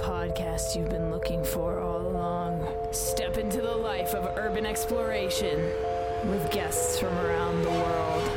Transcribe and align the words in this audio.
podcast 0.00 0.74
you've 0.74 0.88
been 0.88 1.10
looking 1.10 1.44
for 1.44 1.78
all 1.78 2.00
along. 2.00 2.66
Step 2.90 3.36
into 3.36 3.60
the 3.60 3.76
life 3.76 4.14
of 4.14 4.24
urban 4.38 4.64
exploration 4.64 5.58
with 6.30 6.50
guests 6.50 6.98
from 6.98 7.12
around 7.18 7.62
the 7.62 7.68
world. 7.68 8.30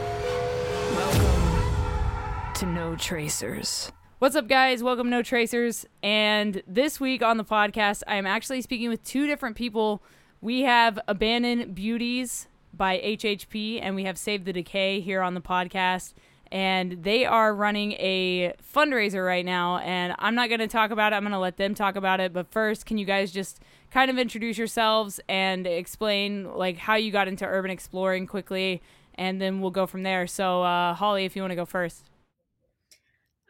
Welcome 0.97 2.53
to 2.55 2.65
No 2.65 2.97
Tracers. 2.97 3.91
What's 4.19 4.35
up, 4.35 4.49
guys? 4.49 4.83
Welcome, 4.83 5.09
No 5.09 5.21
Tracers. 5.21 5.85
And 6.01 6.61
this 6.67 6.99
week 6.99 7.23
on 7.23 7.37
the 7.37 7.45
podcast, 7.45 8.03
I 8.07 8.17
am 8.17 8.25
actually 8.25 8.61
speaking 8.61 8.89
with 8.89 9.01
two 9.05 9.25
different 9.25 9.55
people. 9.55 10.03
We 10.41 10.63
have 10.63 10.99
Abandoned 11.07 11.73
Beauties 11.73 12.47
by 12.73 12.99
HHP, 12.99 13.79
and 13.81 13.95
we 13.95 14.03
have 14.03 14.17
Save 14.17 14.43
the 14.43 14.53
Decay 14.53 14.99
here 14.99 15.21
on 15.21 15.33
the 15.33 15.41
podcast 15.41 16.13
and 16.53 17.03
they 17.03 17.25
are 17.25 17.53
running 17.53 17.93
a 17.93 18.53
fundraiser 18.75 19.25
right 19.25 19.43
now. 19.43 19.79
And 19.79 20.13
I'm 20.19 20.35
not 20.35 20.49
going 20.49 20.59
to 20.59 20.67
talk 20.67 20.91
about 20.91 21.11
it. 21.11 21.15
I'm 21.15 21.23
going 21.23 21.31
to 21.31 21.39
let 21.39 21.57
them 21.57 21.73
talk 21.73 21.95
about 21.95 22.19
it. 22.19 22.31
But 22.31 22.51
first, 22.51 22.85
can 22.85 22.99
you 22.99 23.05
guys 23.05 23.31
just 23.31 23.59
kind 23.89 24.11
of 24.11 24.19
introduce 24.19 24.55
yourselves 24.55 25.19
and 25.27 25.65
explain 25.65 26.53
like 26.53 26.77
how 26.77 26.93
you 26.93 27.11
got 27.11 27.27
into 27.27 27.43
urban 27.43 27.71
exploring 27.71 28.27
quickly, 28.27 28.83
and 29.15 29.41
then 29.41 29.61
we'll 29.61 29.71
go 29.71 29.87
from 29.87 30.03
there. 30.03 30.27
So, 30.27 30.61
uh, 30.61 30.93
Holly, 30.93 31.25
if 31.25 31.35
you 31.35 31.41
want 31.41 31.51
to 31.51 31.55
go 31.55 31.65
first. 31.65 32.11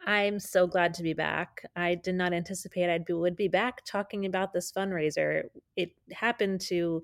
I'm 0.06 0.40
so 0.40 0.66
glad 0.66 0.94
to 0.94 1.02
be 1.02 1.12
back. 1.12 1.62
I 1.76 1.96
did 1.96 2.14
not 2.14 2.32
anticipate 2.32 2.88
I 2.88 3.04
would 3.12 3.36
be 3.36 3.48
back 3.48 3.84
talking 3.84 4.24
about 4.24 4.54
this 4.54 4.72
fundraiser. 4.72 5.44
It 5.76 5.92
happened 6.12 6.62
to 6.62 7.02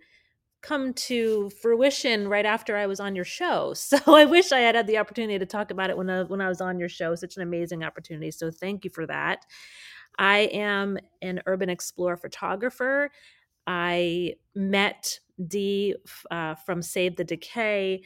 come 0.63 0.93
to 0.93 1.51
fruition 1.63 2.29
right 2.29 2.45
after 2.45 2.77
I 2.77 2.87
was 2.87 3.01
on 3.01 3.15
your 3.15 3.25
show. 3.25 3.75
So 3.91 3.99
I 4.07 4.25
wish 4.25 4.53
I 4.53 4.61
had 4.61 4.75
had 4.75 4.87
the 4.87 4.99
opportunity 4.99 5.39
to 5.39 5.47
talk 5.47 5.71
about 5.71 5.91
it 5.91 5.97
when 5.97 6.11
I, 6.11 6.23
when 6.23 6.41
I 6.41 6.49
was 6.49 6.61
on 6.61 6.79
your 6.79 6.89
show. 6.89 7.15
Such 7.15 7.37
an 7.37 7.43
amazing 7.43 7.83
opportunity. 7.83 8.31
So 8.31 8.51
thank 8.51 8.85
you 8.85 8.91
for 8.91 9.07
that. 9.07 9.47
I 10.19 10.41
am 10.53 10.99
an 11.23 11.41
urban 11.47 11.71
explorer 11.71 12.17
photographer. 12.17 13.11
I 13.67 14.35
met 14.55 15.19
Dee 15.47 15.95
uh, 16.31 16.55
from 16.55 16.83
Save 16.83 17.17
the 17.17 17.25
Decay, 17.25 18.03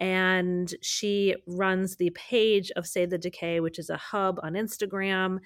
and 0.00 0.74
she 0.82 1.34
runs 1.46 1.96
the 1.96 2.10
page 2.10 2.70
of 2.72 2.86
Save 2.86 3.10
the 3.10 3.18
Decay, 3.18 3.60
which 3.60 3.78
is 3.78 3.90
a 3.90 3.96
hub 3.96 4.40
on 4.42 4.54
Instagram. 4.54 5.38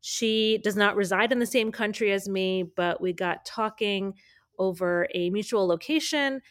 She 0.00 0.58
does 0.62 0.76
not 0.76 0.96
reside 0.96 1.32
in 1.32 1.38
the 1.40 1.46
same 1.46 1.72
country 1.72 2.12
as 2.12 2.28
me, 2.28 2.62
but 2.76 3.00
we 3.00 3.12
got 3.12 3.44
talking 3.44 4.14
over 4.58 5.08
a 5.14 5.30
mutual 5.30 5.66
location, 5.66 6.42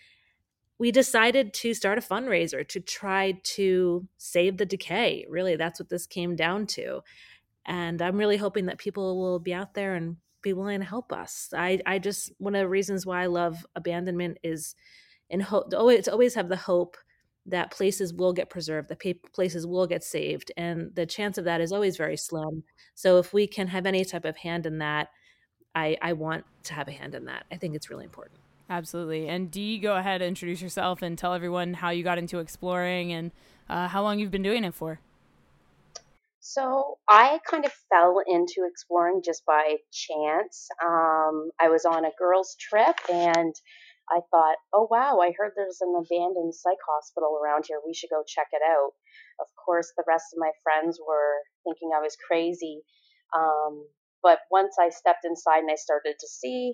we 0.78 0.92
decided 0.92 1.54
to 1.54 1.74
start 1.74 1.98
a 1.98 2.02
fundraiser 2.02 2.68
to 2.68 2.80
try 2.80 3.40
to 3.44 4.08
save 4.18 4.58
the 4.58 4.66
decay. 4.66 5.26
Really, 5.30 5.56
that's 5.56 5.80
what 5.80 5.90
this 5.90 6.06
came 6.06 6.36
down 6.36 6.68
to. 6.68 7.02
And 7.66 8.02
I'm 8.02 8.18
really 8.18 8.38
hoping 8.38 8.66
that 8.66 8.78
people 8.78 9.18
will 9.20 9.40
be 9.40 9.54
out 9.54 9.74
there 9.74 9.96
and 9.96 10.18
be 10.42 10.54
willing 10.54 10.80
to 10.82 10.86
help 10.86 11.12
us. 11.12 11.50
I, 11.56 11.80
I 11.86 12.00
just, 12.00 12.32
one 12.38 12.56
of 12.56 12.60
the 12.60 12.68
reasons 12.68 13.06
why 13.06 13.24
I 13.24 13.28
love 13.28 13.66
abandonment 13.76 14.38
is 14.44 14.76
in 15.30 15.40
hope, 15.40 15.74
always, 15.74 16.08
oh, 16.08 16.12
always 16.12 16.36
have 16.36 16.50
the 16.50 16.56
hope 16.56 16.98
that 17.48 17.72
places 17.72 18.14
will 18.14 18.34
get 18.34 18.50
preserved, 18.50 18.90
that 18.90 19.02
places 19.34 19.66
will 19.66 19.88
get 19.88 20.04
saved. 20.04 20.52
And 20.58 20.94
the 20.94 21.06
chance 21.06 21.38
of 21.38 21.46
that 21.46 21.62
is 21.62 21.72
always 21.72 21.98
very 21.98 22.18
slim. 22.18 22.64
So 22.96 23.18
if 23.18 23.34
we 23.34 23.48
can 23.48 23.68
have 23.68 23.86
any 23.86 24.04
type 24.06 24.26
of 24.26 24.38
hand 24.38 24.66
in 24.66 24.80
that, 24.80 25.10
I, 25.76 25.98
I 26.02 26.14
want 26.14 26.46
to 26.64 26.74
have 26.74 26.88
a 26.88 26.92
hand 26.92 27.14
in 27.14 27.26
that. 27.26 27.46
I 27.52 27.58
think 27.58 27.76
it's 27.76 27.90
really 27.90 28.06
important. 28.06 28.40
Absolutely. 28.70 29.28
And 29.28 29.52
Dee, 29.52 29.78
go 29.78 29.96
ahead 29.96 30.22
and 30.22 30.30
introduce 30.30 30.62
yourself 30.62 31.02
and 31.02 31.18
tell 31.18 31.34
everyone 31.34 31.76
how 31.76 31.90
you 31.92 32.04
got 32.04 32.18
into 32.18 32.40
exploring 32.40 33.12
and 33.12 33.32
uh, 33.70 33.88
how 33.88 34.02
long 34.02 34.18
you've 34.18 34.32
been 34.32 34.42
doing 34.42 34.64
it 34.64 34.74
for. 34.74 35.00
So 36.40 36.98
I 37.10 37.40
kind 37.50 37.66
of 37.66 37.74
fell 37.90 38.22
into 38.26 38.68
exploring 38.70 39.22
just 39.26 39.46
by 39.46 39.78
chance. 39.92 40.68
Um, 40.84 41.50
I 41.60 41.70
was 41.70 41.86
on 41.86 42.06
a 42.06 42.12
girls' 42.18 42.56
trip 42.60 42.96
and 43.12 43.54
I 44.12 44.20
thought, 44.30 44.58
oh 44.72 44.88
wow, 44.90 45.20
I 45.20 45.34
heard 45.38 45.54
there's 45.56 45.82
an 45.82 45.96
abandoned 45.98 46.54
psych 46.54 46.78
hospital 46.88 47.40
around 47.42 47.66
here. 47.68 47.80
We 47.86 47.94
should 47.94 48.12
go 48.12 48.24
check 48.28 48.48
it 48.54 48.62
out. 48.64 48.92
Of 49.40 49.48
course, 49.58 49.92
the 49.98 50.04
rest 50.08 50.26
of 50.34 50.40
my 50.40 50.52
friends 50.64 51.00
were 51.06 51.42
thinking 51.64 51.90
I 51.96 52.02
was 52.02 52.16
crazy. 52.16 52.82
Um, 53.36 53.86
but 54.26 54.40
once 54.50 54.74
I 54.82 54.90
stepped 54.90 55.24
inside 55.24 55.62
and 55.62 55.70
I 55.72 55.78
started 55.78 56.16
to 56.20 56.28
see 56.28 56.74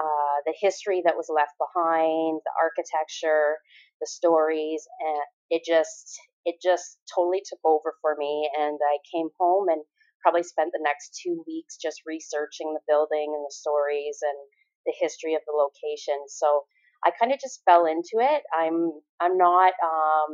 uh, 0.00 0.36
the 0.48 0.56
history 0.58 1.02
that 1.04 1.14
was 1.16 1.28
left 1.28 1.52
behind, 1.60 2.40
the 2.40 2.56
architecture, 2.56 3.60
the 4.00 4.08
stories, 4.08 4.80
and 5.04 5.20
it 5.50 5.60
just 5.68 6.16
it 6.48 6.56
just 6.64 6.96
totally 7.14 7.42
took 7.44 7.60
over 7.64 7.92
for 8.00 8.16
me. 8.16 8.48
And 8.56 8.80
I 8.80 8.96
came 9.12 9.28
home 9.38 9.68
and 9.68 9.84
probably 10.22 10.42
spent 10.42 10.72
the 10.72 10.80
next 10.82 11.20
two 11.20 11.44
weeks 11.46 11.76
just 11.76 12.00
researching 12.06 12.72
the 12.72 12.86
building 12.88 13.28
and 13.36 13.44
the 13.44 13.52
stories 13.52 14.18
and 14.24 14.38
the 14.86 14.96
history 14.98 15.34
of 15.34 15.42
the 15.46 15.52
location. 15.52 16.16
So 16.28 16.64
I 17.04 17.12
kind 17.12 17.32
of 17.32 17.40
just 17.40 17.60
fell 17.68 17.84
into 17.84 18.24
it. 18.24 18.40
I'm 18.56 18.88
I'm 19.20 19.36
not 19.36 19.74
um, 19.84 20.32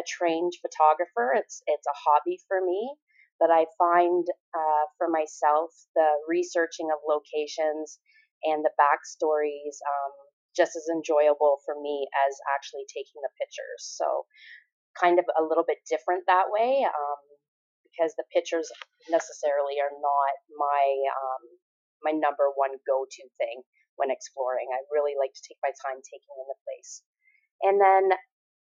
a 0.00 0.02
trained 0.08 0.52
photographer. 0.64 1.36
It's 1.36 1.60
it's 1.68 1.86
a 1.86 2.00
hobby 2.08 2.40
for 2.48 2.64
me 2.64 2.96
but 3.40 3.50
I 3.50 3.64
find 3.80 4.22
uh, 4.52 4.84
for 5.00 5.08
myself 5.08 5.72
the 5.96 6.06
researching 6.28 6.92
of 6.92 7.00
locations 7.08 7.98
and 8.44 8.60
the 8.60 8.76
backstories 8.76 9.80
um, 9.80 10.12
just 10.54 10.76
as 10.76 10.86
enjoyable 10.92 11.64
for 11.64 11.74
me 11.80 12.06
as 12.28 12.36
actually 12.52 12.84
taking 12.92 13.24
the 13.24 13.32
pictures. 13.40 13.80
So, 13.96 14.28
kind 14.98 15.18
of 15.18 15.24
a 15.38 15.42
little 15.42 15.64
bit 15.64 15.80
different 15.88 16.28
that 16.28 16.52
way 16.52 16.84
um, 16.84 17.22
because 17.88 18.12
the 18.20 18.28
pictures 18.34 18.68
necessarily 19.08 19.80
are 19.80 19.94
not 19.96 20.34
my 20.54 20.84
um, 21.16 21.42
my 22.04 22.12
number 22.12 22.52
one 22.56 22.76
go 22.84 23.08
to 23.08 23.22
thing 23.40 23.64
when 23.96 24.12
exploring. 24.12 24.68
I 24.72 24.84
really 24.92 25.16
like 25.16 25.32
to 25.32 25.44
take 25.44 25.60
my 25.64 25.72
time 25.84 26.00
taking 26.04 26.36
in 26.36 26.48
the 26.48 26.60
place. 26.64 27.04
And 27.60 27.76
then 27.76 28.16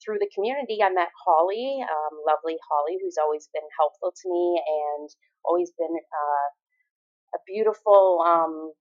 through 0.04 0.18
the 0.20 0.30
community, 0.34 0.82
I 0.82 0.90
met 0.90 1.08
Holly, 1.24 1.80
um, 1.82 2.20
lovely 2.26 2.58
Holly, 2.68 2.98
who's 3.00 3.16
always 3.16 3.48
been 3.52 3.66
helpful 3.78 4.12
to 4.12 4.26
me 4.28 4.60
and 4.60 5.08
always 5.44 5.72
been 5.78 5.96
uh, 5.96 6.48
a 7.34 7.38
beautiful 7.46 8.20
um, 8.26 8.72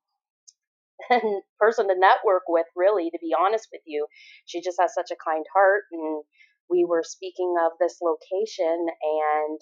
person 1.59 1.87
to 1.87 1.95
network 1.97 2.43
with, 2.47 2.67
really, 2.75 3.09
to 3.09 3.19
be 3.21 3.33
honest 3.37 3.67
with 3.71 3.81
you. 3.85 4.07
She 4.45 4.61
just 4.61 4.79
has 4.79 4.93
such 4.93 5.11
a 5.11 5.23
kind 5.23 5.45
heart. 5.53 5.83
And 5.91 6.23
we 6.69 6.85
were 6.85 7.03
speaking 7.03 7.55
of 7.65 7.73
this 7.79 7.99
location, 8.01 8.87
and 8.89 9.59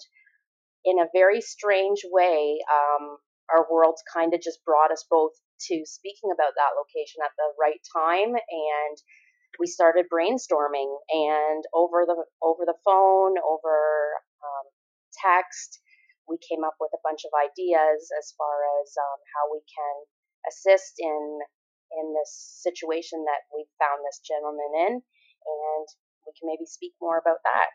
in 0.84 0.98
a 0.98 1.10
very 1.14 1.40
strange 1.40 2.02
way, 2.10 2.58
um, 2.70 3.18
our 3.50 3.66
worlds 3.70 4.02
kind 4.12 4.34
of 4.34 4.40
just 4.40 4.64
brought 4.64 4.92
us 4.92 5.04
both 5.10 5.32
to 5.68 5.82
speaking 5.84 6.30
about 6.32 6.54
that 6.56 6.74
location 6.74 7.22
at 7.22 7.34
the 7.38 7.52
right 7.60 7.80
time. 7.94 8.34
And 8.34 8.96
we 9.58 9.66
started 9.66 10.06
brainstorming 10.12 10.90
and 11.10 11.64
over 11.74 12.04
the 12.06 12.16
over 12.42 12.64
the 12.64 12.78
phone 12.84 13.36
over 13.38 14.16
um, 14.40 14.66
text 15.12 15.80
we 16.28 16.38
came 16.38 16.64
up 16.64 16.78
with 16.80 16.90
a 16.94 17.04
bunch 17.04 17.26
of 17.26 17.32
ideas 17.34 18.08
as 18.16 18.32
far 18.38 18.62
as 18.80 18.94
um, 18.96 19.20
how 19.34 19.44
we 19.52 19.60
can 19.66 19.96
assist 20.48 20.96
in 20.98 21.40
in 21.92 22.14
this 22.16 22.32
situation 22.64 23.24
that 23.28 23.44
we 23.52 23.66
found 23.76 24.00
this 24.06 24.20
gentleman 24.24 24.72
in 24.88 24.92
and 24.96 25.86
we 26.24 26.32
can 26.38 26.48
maybe 26.48 26.64
speak 26.64 26.92
more 27.00 27.18
about 27.18 27.42
that 27.44 27.74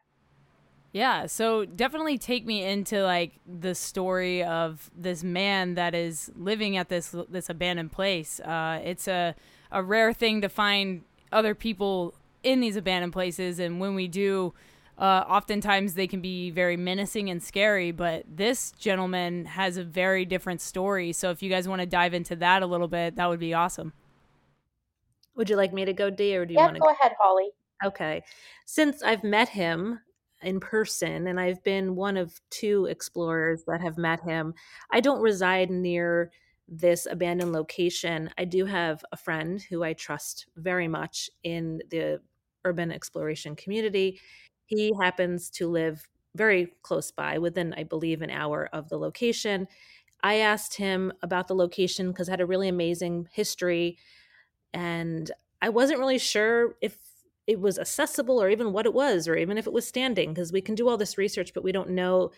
yeah, 0.94 1.26
so 1.28 1.66
definitely 1.66 2.18
take 2.18 2.46
me 2.46 2.64
into 2.64 3.04
like 3.04 3.34
the 3.46 3.76
story 3.76 4.44
of 4.44 4.90
this 4.96 5.24
man 5.24 5.76
that 5.76 5.94
is 5.94 6.32
living 6.36 6.78
at 6.78 6.90
this 6.90 7.14
this 7.30 7.50
abandoned 7.50 7.92
place. 7.92 8.40
Uh, 8.40 8.82
it's 8.84 9.08
a 9.08 9.36
a 9.72 9.84
rare 9.84 10.14
thing 10.14 10.42
to 10.42 10.50
find 10.50 11.04
other 11.32 11.56
people 11.56 12.14
in 12.44 12.60
these 12.60 12.76
abandoned 12.76 13.14
places, 13.14 13.60
and 13.60 13.80
when 13.80 13.96
we 13.96 14.08
do, 14.08 14.54
uh, 14.98 15.24
oftentimes 15.28 15.94
they 15.94 16.08
can 16.08 16.22
be 16.22 16.50
very 16.50 16.78
menacing 16.78 17.30
and 17.30 17.42
scary. 17.42 17.92
But 17.92 18.24
this 18.28 18.72
gentleman 18.72 19.46
has 19.46 19.78
a 19.78 19.84
very 19.84 20.26
different 20.26 20.62
story. 20.62 21.14
So 21.14 21.29
if 21.29 21.44
you 21.44 21.50
guys 21.50 21.68
want 21.68 21.82
to 21.82 21.85
dive 21.85 22.14
into 22.14 22.35
that 22.38 22.64
a 22.64 22.66
little 22.66 22.88
bit, 22.88 23.16
that 23.16 23.29
would 23.29 23.40
be 23.40 23.53
awesome. 23.53 23.94
Would 25.35 25.50
you 25.50 25.56
like 25.56 25.74
me 25.74 25.85
to 25.85 25.94
go, 25.94 26.09
Dee, 26.09 26.35
or 26.35 26.46
do 26.46 26.53
you 26.53 26.59
yeah, 26.59 26.66
want 26.66 26.76
to 26.76 26.82
go 26.82 26.90
ahead, 26.90 27.14
Holly? 27.20 27.50
Okay. 27.85 28.23
Since 28.66 29.03
I've 29.03 29.23
met 29.23 29.50
him 29.50 30.00
in 30.41 30.59
person, 30.59 31.28
and 31.28 31.40
I've 31.40 31.64
been 31.64 31.96
one 31.96 32.18
of 32.18 32.41
two 32.50 32.85
explorers 32.85 33.64
that 33.68 33.82
have 33.82 33.97
met 33.97 34.20
him, 34.22 34.53
I 34.91 35.00
don't 35.00 35.22
reside 35.22 35.70
near 35.70 36.32
this 36.67 37.08
abandoned 37.09 37.53
location, 37.53 38.29
I 38.37 38.46
do 38.46 38.66
have 38.66 39.03
a 39.11 39.17
friend 39.17 39.61
who 39.61 39.84
I 39.84 39.93
trust 39.93 40.47
very 40.55 40.87
much 40.87 41.29
in 41.43 41.81
the 41.90 42.22
urban 42.66 42.91
exploration 42.91 43.55
community. 43.55 44.19
He 44.66 44.91
happens 44.99 45.49
to 45.52 45.69
live 45.69 46.08
very 46.35 46.73
close 46.81 47.09
by, 47.11 47.37
within, 47.37 47.73
I 47.73 47.84
believe, 47.84 48.22
an 48.22 48.29
hour 48.29 48.69
of 48.73 48.90
the 48.90 48.97
location. 48.97 49.67
I 50.22 50.35
asked 50.35 50.75
him 50.75 51.14
about 51.22 51.47
the 51.47 51.55
location 51.55 52.09
because 52.09 52.28
it 52.28 52.31
had 52.31 52.41
a 52.41 52.46
really 52.46 52.67
amazing 52.67 53.29
history. 53.31 53.97
And 54.73 55.31
I 55.61 55.70
wasn't 55.70 55.99
really 55.99 56.20
sure 56.20 56.75
if 56.81 56.97
it 57.47 57.61
was 57.61 57.79
accessible 57.79 58.41
or 58.41 58.49
even 58.49 58.73
what 58.73 58.85
it 58.85 58.93
was, 58.93 59.28
or 59.28 59.35
even 59.37 59.58
if 59.58 59.67
it 59.67 59.73
was 59.73 59.87
standing, 59.87 60.34
because 60.34 60.52
we 60.52 60.61
can 60.61 60.75
do 60.75 60.90
all 60.90 60.97
this 60.97 61.17
research, 61.17 61.53
but 61.53 61.63
we 61.63 61.72
don't 61.72 61.91
know 61.91 62.31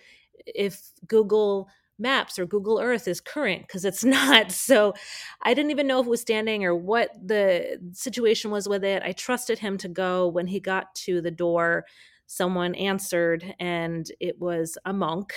if 0.46 0.92
Google 1.08 1.68
maps 2.00 2.40
or 2.40 2.46
Google 2.46 2.80
Earth 2.80 3.08
is 3.08 3.22
current 3.22 3.64
because 3.64 3.86
it's 3.86 4.04
not. 4.06 4.52
So 4.52 4.94
I 5.42 5.54
didn't 5.54 5.72
even 5.72 5.88
know 5.88 6.00
if 6.00 6.08
it 6.08 6.10
was 6.10 6.22
standing 6.22 6.64
or 6.64 6.76
what 6.76 7.12
the 7.22 7.80
situation 7.94 8.52
was 8.52 8.68
with 8.68 8.84
it. 8.84 9.04
I 9.04 9.12
trusted 9.12 9.60
him 9.60 9.78
to 9.80 9.90
go. 9.90 10.28
When 10.28 10.48
he 10.48 10.60
got 10.60 10.94
to 10.96 11.22
the 11.22 11.32
door, 11.32 11.86
someone 12.28 12.76
answered, 12.76 13.56
and 13.60 14.10
it 14.20 14.40
was 14.40 14.78
a 14.86 14.94
monk. 14.94 15.34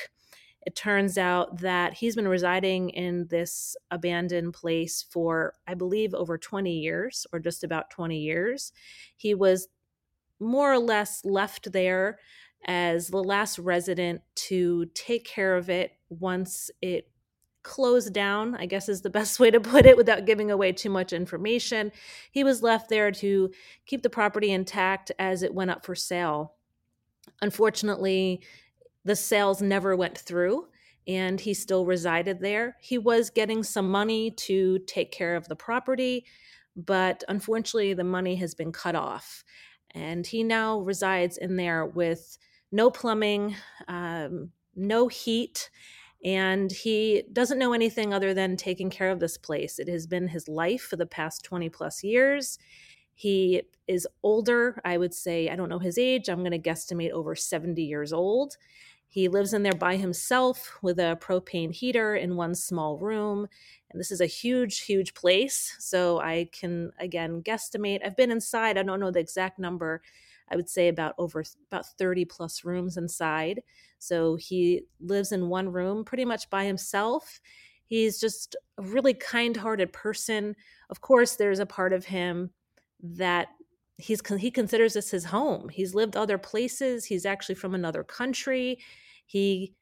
It 0.65 0.77
turns 0.77 1.19
out 1.19 1.59
that 1.61 1.95
he's 1.95 2.15
been 2.15 2.29
residing 2.29 2.91
in 2.91 3.27
this 3.29 3.77
abandoned 3.91 4.55
place 4.55 5.05
for, 5.11 5.55
I 5.67 5.75
believe, 5.75 6.15
over 6.15 6.39
20 6.39 6.71
years 6.71 7.27
or 7.33 7.41
just 7.41 7.65
about 7.65 7.91
20 7.91 8.17
years. 8.19 8.73
He 9.17 9.35
was 9.35 9.69
more 10.39 10.73
or 10.73 10.79
less 10.79 11.25
left 11.25 11.73
there 11.73 12.19
as 12.67 13.09
the 13.09 13.23
last 13.23 13.59
resident 13.59 14.23
to 14.35 14.87
take 14.95 15.25
care 15.25 15.57
of 15.57 15.69
it 15.69 15.93
once 16.09 16.71
it 16.81 17.09
closed 17.63 18.13
down, 18.13 18.55
I 18.57 18.67
guess 18.67 18.89
is 18.89 19.03
the 19.03 19.11
best 19.11 19.41
way 19.41 19.51
to 19.51 19.61
put 19.61 19.87
it 19.87 19.97
without 19.97 20.27
giving 20.27 20.51
away 20.51 20.73
too 20.73 20.91
much 20.91 21.13
information. 21.13 21.93
He 22.31 22.45
was 22.45 22.63
left 22.63 22.89
there 22.89 23.11
to 23.13 23.51
keep 23.87 24.03
the 24.03 24.11
property 24.11 24.51
intact 24.51 25.13
as 25.19 25.43
it 25.43 25.55
went 25.55 25.71
up 25.71 25.85
for 25.85 25.95
sale. 25.95 26.55
Unfortunately, 27.41 28.43
the 29.05 29.17
sales 29.17 29.61
never 29.63 29.97
went 29.97 30.19
through 30.19 30.67
and 31.07 31.41
he 31.41 31.55
still 31.55 31.85
resided 31.85 32.41
there. 32.41 32.77
He 32.81 32.99
was 32.99 33.31
getting 33.31 33.65
some 33.65 33.91
money 33.91 34.31
to 34.31 34.79
take 34.81 35.11
care 35.11 35.35
of 35.35 35.49
the 35.49 35.57
property, 35.57 36.25
but 36.77 37.25
unfortunately, 37.29 37.95
the 37.95 38.05
money 38.05 38.37
has 38.37 38.55
been 38.55 38.71
cut 38.71 38.95
off. 38.95 39.43
And 39.91 40.27
he 40.27 40.45
now 40.45 40.79
resides 40.81 41.37
in 41.37 41.57
there 41.57 41.85
with 41.85 42.39
no 42.73 42.91
plumbing, 42.91 43.55
um, 43.87 44.51
no 44.75 45.09
heat, 45.09 45.71
and 46.25 46.73
he 46.73 47.25
doesn't 47.33 47.59
know 47.59 47.73
anything 47.73 48.15
other 48.15 48.33
than 48.33 48.57
taking 48.57 48.91
care 48.91 49.11
of 49.11 49.21
this 49.21 49.37
place. 49.37 49.79
It 49.79 49.89
has 49.89 50.07
been 50.07 50.29
his 50.29 50.49
life 50.49 50.83
for 50.83 50.97
the 50.97 51.07
past 51.07 51.45
20 51.45 51.69
plus 51.69 52.03
years. 52.03 52.59
He 53.15 53.63
is 53.87 54.09
older, 54.23 54.81
I 54.85 54.97
would 54.99 55.13
say, 55.15 55.49
I 55.49 55.57
don't 55.57 55.69
know 55.69 55.79
his 55.79 55.99
age, 55.99 56.29
I'm 56.29 56.41
going 56.41 56.53
to 56.53 56.59
guesstimate 56.59 57.11
over 57.11 57.35
70 57.35 57.83
years 57.83 58.13
old. 58.13 58.57
He 59.09 59.29
lives 59.29 59.53
in 59.53 59.63
there 59.63 59.75
by 59.75 59.97
himself 59.97 60.79
with 60.81 60.99
a 60.99 61.19
propane 61.21 61.71
heater 61.71 62.15
in 62.17 62.35
one 62.35 62.55
small 62.55 62.97
room. 62.97 63.47
And 63.91 64.01
this 64.01 64.11
is 64.11 64.23
a 64.23 64.27
huge, 64.27 64.81
huge 64.81 65.13
place. 65.13 65.77
So 65.79 66.19
I 66.19 66.49
can, 66.51 66.93
again, 66.99 67.43
guesstimate. 67.43 68.01
I've 68.03 68.17
been 68.17 68.31
inside, 68.31 68.79
I 68.79 68.83
don't 68.83 69.01
know 69.01 69.11
the 69.11 69.21
exact 69.21 69.59
number. 69.59 70.01
I 70.53 70.57
would 70.57 70.69
say 70.69 70.89
about 70.89 71.15
over 71.19 71.43
about 71.71 71.87
30 71.99 72.25
plus 72.27 72.65
rooms 72.65 72.97
inside. 72.97 73.63
So 73.99 74.37
he 74.37 74.83
lives 75.01 75.33
in 75.33 75.49
one 75.49 75.73
room 75.73 76.05
pretty 76.05 76.25
much 76.25 76.51
by 76.51 76.65
himself. 76.65 77.41
He's 77.87 78.21
just 78.21 78.57
a 78.79 78.83
really 78.83 79.15
kind 79.15 79.57
hearted 79.57 79.93
person. 79.93 80.55
Of 80.91 81.01
course, 81.01 81.37
there's 81.37 81.59
a 81.59 81.67
part 81.67 81.93
of 81.93 82.07
him 82.07 82.51
that 83.03 83.49
he's 83.99 84.21
he 84.39 84.51
considers 84.51 84.95
this 84.95 85.11
his 85.11 85.25
home. 85.25 85.69
He's 85.69 85.95
lived 85.95 86.17
other 86.17 86.39
places. 86.39 87.05
He's 87.05 87.27
actually 87.27 87.55
from 87.55 87.75
another 87.75 88.05
country. 88.05 88.79
He 89.27 89.75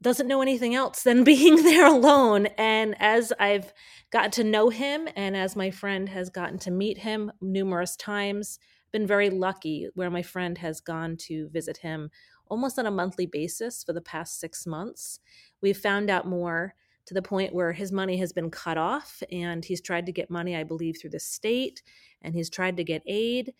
doesn't 0.00 0.26
know 0.26 0.42
anything 0.42 0.74
else 0.74 1.02
than 1.02 1.24
being 1.32 1.56
there 1.56 1.86
alone. 1.86 2.46
And 2.58 2.94
as 3.00 3.32
I've 3.38 3.72
gotten 4.10 4.30
to 4.32 4.44
know 4.44 4.68
him 4.68 5.08
and 5.16 5.36
as 5.36 5.56
my 5.56 5.70
friend 5.70 6.08
has 6.08 6.28
gotten 6.28 6.58
to 6.60 6.70
meet 6.70 6.98
him 6.98 7.32
numerous 7.40 7.96
times, 7.96 8.58
been 8.92 9.06
very 9.06 9.30
lucky 9.30 9.88
where 9.94 10.10
my 10.10 10.22
friend 10.22 10.58
has 10.58 10.80
gone 10.80 11.16
to 11.16 11.48
visit 11.48 11.78
him 11.78 12.10
almost 12.48 12.78
on 12.78 12.86
a 12.86 12.90
monthly 12.90 13.26
basis 13.26 13.82
for 13.82 13.92
the 13.92 14.00
past 14.00 14.38
six 14.38 14.66
months. 14.66 15.20
We've 15.60 15.76
found 15.76 16.10
out 16.10 16.26
more 16.26 16.74
to 17.06 17.14
the 17.14 17.22
point 17.22 17.54
where 17.54 17.72
his 17.72 17.90
money 17.90 18.18
has 18.18 18.32
been 18.32 18.50
cut 18.50 18.78
off 18.78 19.22
and 19.32 19.64
he's 19.64 19.80
tried 19.80 20.06
to 20.06 20.12
get 20.12 20.30
money, 20.30 20.54
I 20.54 20.64
believe, 20.64 20.96
through 21.00 21.10
the 21.10 21.20
state 21.20 21.82
and 22.20 22.34
he's 22.34 22.50
tried 22.50 22.76
to 22.76 22.84
get 22.84 23.02
aid 23.06 23.54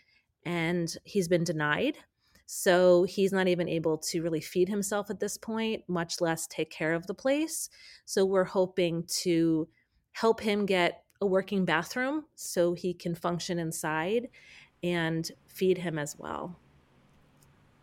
and 0.45 0.95
he's 1.05 1.29
been 1.29 1.45
denied. 1.45 1.97
So 2.47 3.05
he's 3.05 3.33
not 3.33 3.49
even 3.49 3.69
able 3.69 3.97
to 3.99 4.23
really 4.23 4.41
feed 4.41 4.69
himself 4.69 5.09
at 5.09 5.21
this 5.21 5.39
point, 5.39 5.83
much 5.89 6.21
less 6.21 6.47
take 6.47 6.71
care 6.71 6.93
of 6.93 7.07
the 7.07 7.15
place. 7.15 7.71
So 8.05 8.25
we're 8.25 8.45
hoping 8.45 9.05
to 9.23 9.69
help 10.13 10.41
him 10.41 10.67
get 10.67 11.05
a 11.23 11.27
working 11.27 11.65
bathroom 11.65 12.25
so 12.35 12.75
he 12.75 12.93
can 12.93 13.15
function 13.15 13.59
inside 13.59 14.29
and 14.83 15.31
feed 15.47 15.79
him 15.79 15.99
as 15.99 16.19
well. 16.19 16.57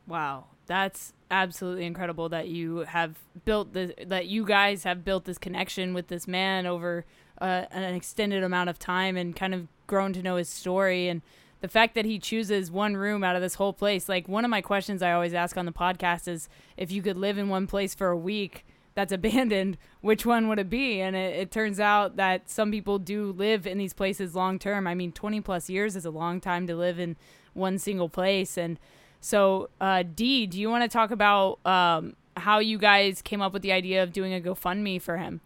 Wow, 0.07 0.45
that's 0.65 1.13
absolutely 1.31 1.85
incredible 1.85 2.29
that 2.29 2.47
you 2.47 2.77
have 2.79 3.19
built 3.45 3.73
this 3.73 3.91
that 4.05 4.27
you 4.27 4.45
guys 4.45 4.83
have 4.83 5.05
built 5.05 5.25
this 5.25 5.37
connection 5.37 5.93
with 5.93 6.07
this 6.07 6.27
man 6.27 6.65
over 6.65 7.05
uh, 7.39 7.65
an 7.71 7.93
extended 7.93 8.43
amount 8.43 8.69
of 8.69 8.79
time 8.79 9.15
and 9.15 9.35
kind 9.35 9.53
of 9.53 9.67
grown 9.87 10.11
to 10.13 10.23
know 10.23 10.35
his 10.35 10.49
story 10.49 11.07
and 11.07 11.21
the 11.61 11.67
fact 11.67 11.93
that 11.93 12.05
he 12.05 12.17
chooses 12.17 12.71
one 12.71 12.95
room 12.95 13.23
out 13.23 13.35
of 13.35 13.41
this 13.41 13.55
whole 13.55 13.73
place 13.73 14.09
like 14.09 14.27
one 14.27 14.43
of 14.43 14.49
my 14.49 14.61
questions 14.61 15.03
i 15.03 15.11
always 15.11 15.33
ask 15.33 15.55
on 15.55 15.65
the 15.65 15.71
podcast 15.71 16.27
is 16.27 16.49
if 16.77 16.91
you 16.91 17.01
could 17.01 17.17
live 17.17 17.37
in 17.37 17.47
one 17.47 17.67
place 17.67 17.93
for 17.93 18.09
a 18.09 18.17
week 18.17 18.65
that's 18.99 19.13
abandoned, 19.13 19.77
which 20.01 20.25
one 20.25 20.49
would 20.49 20.59
it 20.59 20.69
be? 20.69 20.99
And 20.99 21.15
it, 21.15 21.35
it 21.35 21.51
turns 21.51 21.79
out 21.79 22.17
that 22.17 22.49
some 22.49 22.69
people 22.69 22.99
do 22.99 23.31
live 23.31 23.65
in 23.65 23.77
these 23.77 23.93
places 23.93 24.35
long 24.35 24.59
term. 24.59 24.85
I 24.87 24.93
mean, 24.93 25.13
20 25.13 25.39
plus 25.39 25.69
years 25.69 25.95
is 25.95 26.03
a 26.03 26.09
long 26.09 26.41
time 26.41 26.67
to 26.67 26.75
live 26.75 26.99
in 26.99 27.15
one 27.53 27.77
single 27.77 28.09
place. 28.09 28.57
And 28.57 28.77
so, 29.21 29.69
uh, 29.79 30.03
Dee, 30.03 30.47
do 30.47 30.59
you 30.59 30.69
want 30.69 30.83
to 30.83 30.89
talk 30.89 31.11
about 31.11 31.65
um, 31.65 32.17
how 32.35 32.59
you 32.59 32.77
guys 32.77 33.21
came 33.21 33.41
up 33.41 33.53
with 33.53 33.61
the 33.61 33.71
idea 33.71 34.03
of 34.03 34.11
doing 34.11 34.33
a 34.33 34.41
GoFundMe 34.41 35.01
for 35.01 35.15
him? 35.15 35.39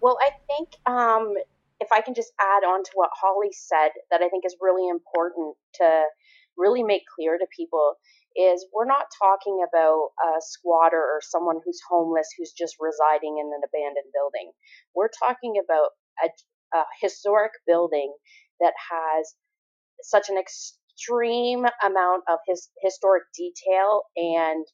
Well, 0.00 0.18
I 0.20 0.30
think 0.46 0.68
um, 0.86 1.34
if 1.80 1.88
I 1.90 2.00
can 2.00 2.14
just 2.14 2.32
add 2.40 2.64
on 2.64 2.84
to 2.84 2.90
what 2.94 3.10
Holly 3.12 3.50
said, 3.50 3.88
that 4.12 4.22
I 4.22 4.28
think 4.28 4.46
is 4.46 4.54
really 4.60 4.88
important 4.88 5.56
to 5.74 6.02
really 6.56 6.84
make 6.84 7.02
clear 7.12 7.38
to 7.38 7.46
people 7.56 7.96
is 8.38 8.66
we're 8.72 8.86
not 8.86 9.06
talking 9.20 9.64
about 9.66 10.10
a 10.22 10.38
squatter 10.40 10.98
or 11.00 11.20
someone 11.22 11.56
who's 11.64 11.80
homeless 11.90 12.28
who's 12.38 12.52
just 12.52 12.76
residing 12.78 13.38
in 13.38 13.46
an 13.46 13.60
abandoned 13.66 14.12
building. 14.14 14.52
We're 14.94 15.10
talking 15.18 15.54
about 15.62 15.90
a, 16.22 16.78
a 16.78 16.84
historic 17.02 17.52
building 17.66 18.14
that 18.60 18.74
has 18.90 19.34
such 20.02 20.28
an 20.28 20.38
extreme 20.38 21.66
amount 21.84 22.22
of 22.30 22.38
his 22.46 22.70
historic 22.80 23.24
detail 23.36 24.02
and 24.16 24.64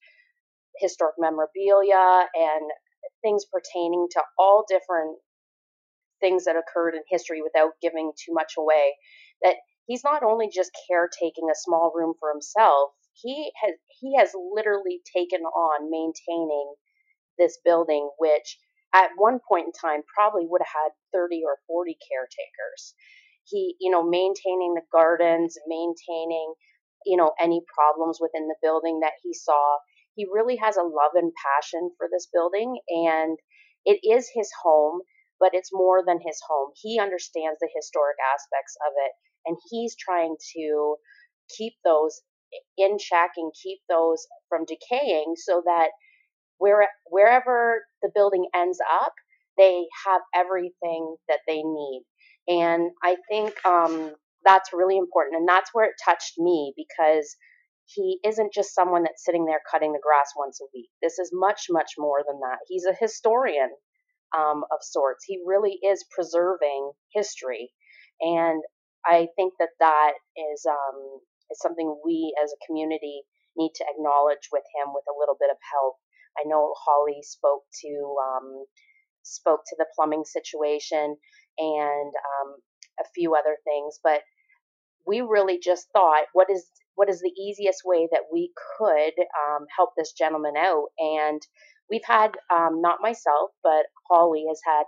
historic 0.78 1.14
memorabilia 1.18 2.26
and 2.34 2.70
things 3.22 3.44
pertaining 3.50 4.08
to 4.10 4.22
all 4.38 4.64
different 4.68 5.16
things 6.20 6.44
that 6.44 6.56
occurred 6.56 6.94
in 6.94 7.02
history 7.08 7.42
without 7.42 7.72
giving 7.82 8.12
too 8.16 8.32
much 8.32 8.54
away 8.58 8.94
that 9.42 9.56
he's 9.86 10.04
not 10.04 10.22
only 10.22 10.48
just 10.52 10.70
caretaking 10.88 11.48
a 11.50 11.54
small 11.54 11.92
room 11.94 12.14
for 12.18 12.30
himself 12.32 12.90
he 13.14 13.52
has 13.62 13.74
he 14.00 14.16
has 14.18 14.32
literally 14.34 15.00
taken 15.14 15.42
on 15.42 15.90
maintaining 15.90 16.74
this 17.38 17.58
building, 17.64 18.10
which 18.18 18.58
at 18.94 19.10
one 19.16 19.40
point 19.48 19.66
in 19.66 19.72
time 19.72 20.02
probably 20.14 20.46
would 20.46 20.62
have 20.62 20.92
had 20.92 20.92
30 21.12 21.42
or 21.44 21.58
40 21.66 21.96
caretakers. 22.10 22.94
He, 23.44 23.76
you 23.80 23.90
know, 23.90 24.02
maintaining 24.02 24.74
the 24.74 24.86
gardens, 24.92 25.58
maintaining, 25.66 26.54
you 27.04 27.16
know, 27.16 27.32
any 27.40 27.62
problems 27.74 28.18
within 28.20 28.48
the 28.48 28.56
building 28.62 29.00
that 29.00 29.14
he 29.22 29.34
saw. 29.34 29.78
He 30.14 30.26
really 30.32 30.56
has 30.56 30.76
a 30.76 30.82
love 30.82 31.12
and 31.14 31.32
passion 31.34 31.90
for 31.98 32.08
this 32.10 32.28
building, 32.32 32.78
and 32.88 33.38
it 33.84 34.00
is 34.02 34.30
his 34.32 34.50
home, 34.62 35.02
but 35.40 35.50
it's 35.52 35.70
more 35.72 36.04
than 36.06 36.20
his 36.24 36.40
home. 36.48 36.70
He 36.80 37.00
understands 37.00 37.58
the 37.60 37.68
historic 37.74 38.16
aspects 38.22 38.76
of 38.86 38.92
it, 38.96 39.12
and 39.46 39.56
he's 39.70 39.96
trying 39.96 40.36
to 40.56 40.96
keep 41.56 41.74
those 41.84 42.22
in 42.78 42.98
check 42.98 43.30
and 43.36 43.52
keep 43.62 43.78
those 43.88 44.26
from 44.48 44.64
decaying 44.66 45.34
so 45.36 45.62
that 45.66 45.88
where, 46.58 46.88
wherever 47.06 47.82
the 48.02 48.10
building 48.14 48.46
ends 48.54 48.78
up, 49.02 49.12
they 49.58 49.84
have 50.06 50.22
everything 50.34 51.16
that 51.28 51.40
they 51.46 51.62
need. 51.62 52.02
And 52.48 52.90
I 53.02 53.16
think 53.30 53.54
um, 53.64 54.14
that's 54.44 54.72
really 54.72 54.98
important. 54.98 55.36
And 55.36 55.48
that's 55.48 55.70
where 55.72 55.86
it 55.86 55.94
touched 56.04 56.34
me 56.38 56.74
because 56.76 57.36
he 57.86 58.18
isn't 58.24 58.52
just 58.52 58.74
someone 58.74 59.02
that's 59.02 59.24
sitting 59.24 59.46
there 59.46 59.60
cutting 59.70 59.92
the 59.92 60.00
grass 60.02 60.32
once 60.36 60.60
a 60.60 60.66
week. 60.74 60.88
This 61.02 61.18
is 61.18 61.30
much, 61.32 61.66
much 61.70 61.92
more 61.98 62.22
than 62.26 62.40
that. 62.40 62.58
He's 62.68 62.86
a 62.86 62.96
historian 62.98 63.70
um, 64.36 64.64
of 64.72 64.78
sorts. 64.82 65.24
He 65.26 65.38
really 65.46 65.78
is 65.82 66.04
preserving 66.14 66.92
history. 67.12 67.70
And 68.20 68.62
I 69.04 69.28
think 69.36 69.54
that 69.58 69.70
that 69.80 70.12
is 70.36 70.64
um, 70.68 71.20
is 71.50 71.60
something 71.60 72.00
we 72.04 72.34
as 72.42 72.52
a 72.52 72.66
community 72.66 73.22
need 73.56 73.72
to 73.76 73.84
acknowledge 73.90 74.48
with 74.52 74.64
him 74.76 74.92
with 74.94 75.04
a 75.08 75.18
little 75.18 75.36
bit 75.38 75.50
of 75.50 75.56
help. 75.72 75.96
I 76.38 76.48
know 76.48 76.74
Holly 76.76 77.20
spoke 77.22 77.62
to 77.82 78.16
um, 78.22 78.64
spoke 79.22 79.60
to 79.66 79.76
the 79.78 79.86
plumbing 79.94 80.24
situation 80.24 81.16
and 81.58 82.12
um, 82.12 82.56
a 83.00 83.04
few 83.14 83.34
other 83.34 83.56
things, 83.64 83.98
but 84.02 84.22
we 85.06 85.20
really 85.20 85.58
just 85.62 85.88
thought, 85.92 86.24
what 86.32 86.48
is 86.50 86.66
what 86.94 87.08
is 87.08 87.20
the 87.20 87.32
easiest 87.40 87.82
way 87.84 88.08
that 88.12 88.22
we 88.32 88.52
could 88.78 89.14
um, 89.18 89.66
help 89.76 89.90
this 89.96 90.12
gentleman 90.12 90.54
out? 90.56 90.86
And 90.98 91.42
we've 91.90 92.04
had, 92.06 92.32
um, 92.54 92.80
not 92.80 93.00
myself, 93.00 93.50
but 93.62 93.86
Holly 94.10 94.44
has 94.48 94.60
had 94.64 94.84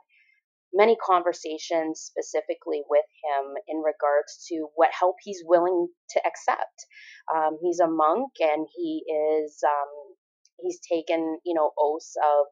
many 0.76 0.96
conversations 1.04 2.00
specifically 2.00 2.82
with 2.90 3.04
him 3.24 3.54
in 3.68 3.78
regards 3.78 4.44
to 4.48 4.68
what 4.76 4.90
help 4.98 5.16
he's 5.22 5.42
willing 5.44 5.88
to 6.10 6.20
accept. 6.26 6.86
Um, 7.34 7.58
he's 7.62 7.80
a 7.80 7.88
monk 7.88 8.32
and 8.40 8.66
he 8.76 9.02
is 9.08 9.58
um, 9.64 10.14
he's 10.60 10.80
taken 10.92 11.38
you 11.44 11.54
know 11.54 11.72
oaths 11.78 12.14
of 12.22 12.46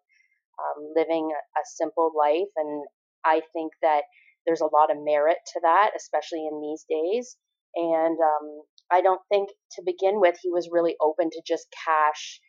um, 0.58 0.92
living 0.96 1.30
a, 1.32 1.60
a 1.60 1.64
simple 1.76 2.12
life, 2.16 2.52
and 2.56 2.84
I 3.24 3.42
think 3.52 3.72
that 3.82 4.02
there's 4.46 4.60
a 4.62 4.72
lot 4.72 4.90
of 4.90 4.98
merit 5.02 5.38
to 5.54 5.60
that, 5.62 5.92
especially 5.96 6.46
in 6.46 6.60
these 6.60 6.84
days. 6.88 7.36
And 7.76 8.18
um, 8.20 8.62
I 8.90 9.00
don't 9.00 9.22
think 9.28 9.48
to 9.72 9.82
begin 9.84 10.20
with 10.20 10.36
he 10.42 10.50
was 10.50 10.70
really 10.70 10.96
open 11.02 11.30
to 11.30 11.42
just 11.46 11.66
cash, 11.84 12.40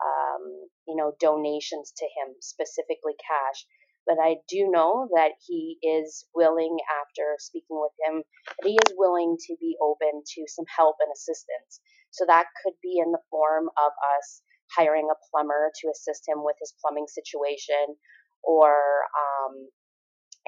um, 0.00 0.42
you 0.88 0.96
know, 0.96 1.12
donations 1.20 1.92
to 1.98 2.06
him, 2.06 2.34
specifically 2.40 3.14
cash. 3.20 3.66
But 4.06 4.18
I 4.20 4.36
do 4.48 4.68
know 4.70 5.08
that 5.14 5.32
he 5.46 5.78
is 5.82 6.26
willing, 6.34 6.76
after 7.00 7.36
speaking 7.38 7.78
with 7.80 7.92
him, 8.04 8.22
that 8.60 8.68
he 8.68 8.74
is 8.74 8.94
willing 8.96 9.36
to 9.46 9.56
be 9.60 9.76
open 9.82 10.22
to 10.26 10.44
some 10.48 10.66
help 10.76 10.96
and 11.00 11.10
assistance. 11.14 11.80
So 12.10 12.24
that 12.26 12.46
could 12.62 12.74
be 12.82 12.98
in 12.98 13.12
the 13.12 13.22
form 13.30 13.68
of 13.78 13.92
us 14.18 14.42
hiring 14.76 15.08
a 15.10 15.18
plumber 15.30 15.70
to 15.82 15.88
assist 15.90 16.26
him 16.26 16.42
with 16.44 16.56
his 16.60 16.74
plumbing 16.80 17.06
situation, 17.08 17.96
or 18.42 18.74
um, 19.14 19.68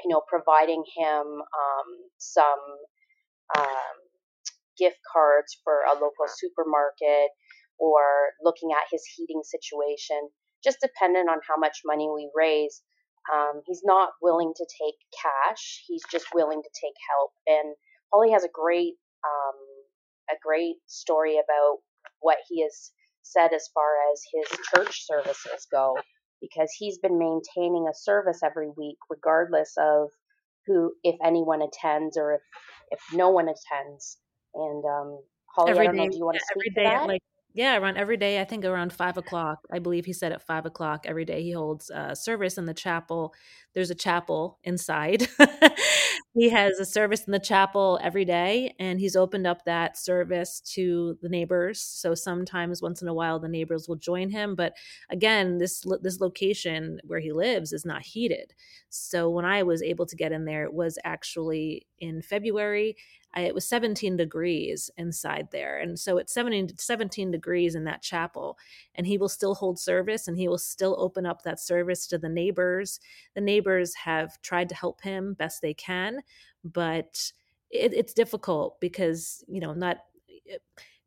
you 0.03 0.09
know, 0.09 0.21
providing 0.27 0.83
him 0.97 1.25
um, 1.25 1.89
some 2.17 2.59
um, 3.57 3.95
gift 4.77 4.99
cards 5.11 5.57
for 5.63 5.81
a 5.89 5.93
local 5.93 6.27
supermarket 6.27 7.29
or 7.79 8.33
looking 8.43 8.71
at 8.71 8.87
his 8.91 9.03
heating 9.15 9.41
situation, 9.43 10.19
just 10.63 10.79
dependent 10.81 11.29
on 11.29 11.39
how 11.47 11.57
much 11.57 11.79
money 11.85 12.09
we 12.13 12.29
raise. 12.35 12.81
Um, 13.33 13.61
he's 13.65 13.81
not 13.83 14.11
willing 14.21 14.53
to 14.55 14.65
take 14.81 14.95
cash. 15.21 15.83
He's 15.87 16.03
just 16.11 16.27
willing 16.33 16.61
to 16.61 16.69
take 16.81 16.93
help. 17.09 17.31
And 17.47 17.75
Holly 18.13 18.31
has 18.31 18.43
a 18.43 18.49
great, 18.53 18.93
um, 19.25 19.55
a 20.31 20.35
great 20.43 20.75
story 20.87 21.33
about 21.33 21.77
what 22.21 22.37
he 22.47 22.61
has 22.63 22.91
said 23.23 23.53
as 23.53 23.69
far 23.73 23.85
as 24.13 24.21
his 24.33 24.59
church 24.73 25.05
services 25.05 25.67
go 25.71 25.95
because 26.41 26.71
he's 26.77 26.99
been 26.99 27.17
maintaining 27.17 27.87
a 27.89 27.93
service 27.95 28.41
every 28.43 28.69
week, 28.77 28.97
regardless 29.09 29.73
of 29.77 30.09
who, 30.67 30.93
if 31.03 31.15
anyone 31.23 31.61
attends 31.61 32.17
or 32.17 32.33
if 32.33 32.41
if 32.91 32.99
no 33.13 33.29
one 33.31 33.47
attends. 33.47 34.17
And 34.53 34.83
um, 34.85 35.19
Holly, 35.55 35.71
every 35.71 35.87
I 35.87 35.91
don't 35.91 35.95
day, 35.95 36.05
know, 36.05 36.09
do 36.09 36.17
you 36.17 36.25
want 36.25 36.35
yeah, 36.35 36.39
to 36.39 36.45
speak 36.45 36.73
every 36.75 36.83
day, 36.83 36.89
to 36.91 36.99
that? 36.99 37.07
Like 37.07 37.21
yeah, 37.55 37.77
around 37.77 37.95
every 37.97 38.17
day. 38.17 38.41
I 38.41 38.43
think 38.43 38.65
around 38.65 38.91
five 38.91 39.17
o'clock. 39.17 39.59
I 39.71 39.79
believe 39.79 40.03
he 40.05 40.11
said 40.11 40.33
at 40.33 40.41
five 40.45 40.65
o'clock 40.65 41.05
every 41.07 41.23
day 41.23 41.41
he 41.41 41.51
holds 41.51 41.89
uh, 41.89 42.13
service 42.13 42.57
in 42.57 42.65
the 42.65 42.73
chapel. 42.73 43.33
There's 43.73 43.89
a 43.89 43.95
chapel 43.95 44.59
inside. 44.65 45.27
he 46.35 46.49
has 46.49 46.79
a 46.79 46.85
service 46.85 47.23
in 47.23 47.31
the 47.31 47.39
chapel 47.39 47.97
every 48.03 48.25
day, 48.25 48.75
and 48.77 48.99
he's 48.99 49.15
opened 49.15 49.47
up 49.47 49.63
that 49.65 49.97
service 49.97 50.59
to 50.73 51.17
the 51.21 51.29
neighbors. 51.29 51.79
So 51.81 52.13
sometimes, 52.13 52.81
once 52.81 53.01
in 53.01 53.07
a 53.07 53.13
while, 53.13 53.39
the 53.39 53.47
neighbors 53.47 53.87
will 53.87 53.95
join 53.95 54.29
him. 54.31 54.55
But 54.55 54.73
again, 55.09 55.57
this 55.57 55.81
this 56.01 56.19
location 56.19 56.99
where 57.05 57.21
he 57.21 57.31
lives 57.31 57.71
is 57.71 57.85
not 57.85 58.01
heated. 58.03 58.53
So 58.89 59.29
when 59.29 59.45
I 59.45 59.63
was 59.63 59.81
able 59.81 60.05
to 60.07 60.15
get 60.17 60.33
in 60.33 60.43
there, 60.43 60.65
it 60.65 60.73
was 60.73 60.99
actually 61.05 61.87
in 61.99 62.21
February 62.21 62.97
I, 63.35 63.41
it 63.41 63.53
was 63.53 63.67
17 63.67 64.17
degrees 64.17 64.89
inside 64.97 65.49
there. 65.51 65.79
And 65.79 65.99
so 65.99 66.17
it's 66.17 66.33
17, 66.33 66.77
17 66.77 67.31
degrees 67.31 67.75
in 67.75 67.83
that 67.83 68.01
chapel. 68.01 68.57
And 68.95 69.05
he 69.05 69.17
will 69.17 69.29
still 69.29 69.55
hold 69.55 69.77
service 69.79 70.27
and 70.27 70.37
he 70.37 70.47
will 70.47 70.57
still 70.57 70.95
open 70.97 71.25
up 71.25 71.43
that 71.43 71.59
service 71.59 72.07
to 72.07 72.17
the 72.17 72.29
neighbors. 72.29 72.99
The 73.33 73.41
neighbors 73.41 73.93
have 73.95 74.41
tried 74.41 74.69
to 74.69 74.75
help 74.75 75.01
him 75.01 75.33
best 75.33 75.61
they 75.61 75.73
can, 75.73 76.21
but 76.63 77.31
it, 77.69 77.93
it's 77.93 78.13
difficult 78.13 78.79
because, 78.79 79.43
you 79.47 79.59
know, 79.59 79.73
not. 79.73 79.97
Eh, 80.49 80.57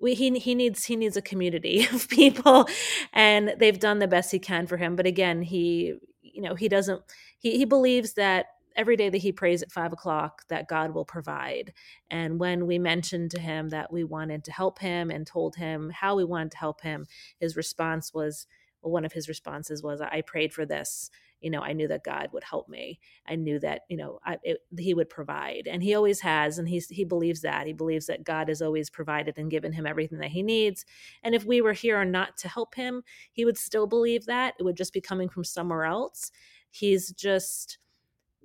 we, 0.01 0.15
he 0.15 0.39
he 0.39 0.55
needs 0.55 0.85
he 0.85 0.95
needs 0.95 1.17
a 1.17 1.23
community 1.23 1.85
of 1.93 2.09
people 2.09 2.69
and 3.13 3.55
they've 3.59 3.81
done 3.81 3.99
the 3.99 4.07
best 4.07 4.31
he 4.31 4.39
can 4.39 4.65
for 4.69 4.77
him 4.77 4.95
but 4.95 5.07
again 5.07 5.43
he 5.43 5.95
you 6.23 6.41
know 6.41 6.55
he 6.55 6.69
doesn't 6.69 7.03
he, 7.41 7.59
he 7.59 7.65
believes 7.65 8.13
that 8.13 8.47
every 8.79 8.97
day 8.97 9.11
that 9.11 9.19
he 9.19 9.33
prays 9.33 9.63
at 9.63 9.73
five 9.73 9.93
o'clock 9.93 10.45
that 10.49 10.69
God 10.69 10.95
will 10.95 11.05
provide. 11.05 11.75
And 12.11 12.39
when 12.39 12.67
we 12.67 12.79
mentioned 12.79 13.33
to 13.33 13.41
him 13.41 13.69
that 13.71 13.93
we 13.93 14.05
wanted 14.05 14.45
to 14.45 14.53
help 14.53 14.79
him 14.79 15.11
and 15.11 15.27
told 15.27 15.57
him 15.57 15.91
how 15.91 16.17
we 16.17 16.25
wanted 16.25 16.53
to 16.53 16.59
help 16.59 16.81
him, 16.81 17.05
his 17.41 17.57
response 17.57 18.15
was 18.15 18.47
well, 18.83 18.93
one 18.93 19.05
of 19.05 19.13
his 19.13 19.29
responses 19.29 19.83
was, 19.83 20.01
I 20.01 20.23
prayed 20.23 20.53
for 20.53 20.65
this. 20.65 21.11
You 21.41 21.51
know, 21.51 21.61
I 21.61 21.73
knew 21.73 21.87
that 21.89 22.05
God 22.05 22.31
would 22.33 22.43
help 22.43 22.69
me. 22.69 22.99
I 23.27 23.37
knew 23.37 23.61
that, 23.61 23.83
you 23.89 23.97
know, 23.97 24.19
I, 24.25 24.39
it, 24.43 24.59
he 24.77 24.93
would 24.93 25.09
provide. 25.09 25.69
And 25.71 25.83
he 25.83 25.95
always 25.95 26.21
has. 26.21 26.59
And 26.59 26.69
he's, 26.69 26.89
he 26.89 27.05
believes 27.05 27.43
that. 27.43 27.67
He 27.67 27.73
believes 27.73 28.07
that 28.07 28.25
God 28.25 28.49
has 28.49 28.61
always 28.61 28.91
provided 28.91 29.39
and 29.39 29.51
given 29.51 29.73
him 29.73 29.87
everything 29.87 30.19
that 30.19 30.31
he 30.31 30.43
needs. 30.43 30.85
And 31.23 31.37
if 31.37 31.45
we 31.45 31.61
were 31.61 31.75
here 31.75 32.01
or 32.01 32.05
not 32.05 32.37
to 32.39 32.49
help 32.49 32.75
him, 32.75 33.03
he 33.33 33.45
would 33.45 33.59
still 33.59 33.87
believe 33.87 34.27
that. 34.27 34.55
It 34.59 34.65
would 34.65 34.77
just 34.77 34.93
be 34.93 35.01
coming 35.01 35.29
from 35.29 35.45
somewhere 35.45 35.85
else. 35.85 36.33
He's 36.71 37.13
just, 37.13 37.79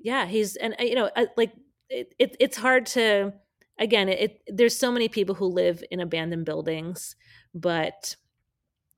yeah 0.03 0.27
he's 0.27 0.57
and 0.57 0.75
uh, 0.79 0.83
you 0.83 0.95
know 0.95 1.11
uh, 1.17 1.27
like 1.37 1.53
it, 1.89 2.15
it, 2.19 2.37
it's 2.41 2.57
hard 2.57 2.85
to 2.87 3.33
again 3.79 4.09
it, 4.09 4.41
there's 4.47 4.77
so 4.77 4.91
many 4.91 5.09
people 5.09 5.35
who 5.35 5.47
live 5.47 5.83
in 5.91 6.01
abandoned 6.01 6.45
buildings 6.45 7.15
but 7.55 8.15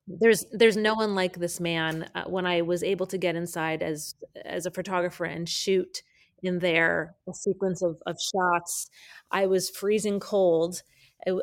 there's 0.08 0.44
there's 0.52 0.76
no 0.76 0.94
one 0.94 1.14
like 1.14 1.38
this 1.38 1.60
man 1.60 2.08
uh, 2.14 2.24
when 2.24 2.46
i 2.46 2.62
was 2.62 2.82
able 2.82 3.06
to 3.06 3.18
get 3.18 3.36
inside 3.36 3.82
as 3.82 4.14
as 4.44 4.66
a 4.66 4.70
photographer 4.70 5.24
and 5.24 5.48
shoot 5.48 6.02
in 6.42 6.60
there 6.60 7.16
a 7.28 7.34
sequence 7.34 7.82
of, 7.82 7.96
of 8.06 8.16
shots. 8.20 8.90
I 9.30 9.46
was 9.46 9.70
freezing 9.70 10.20
cold 10.20 10.82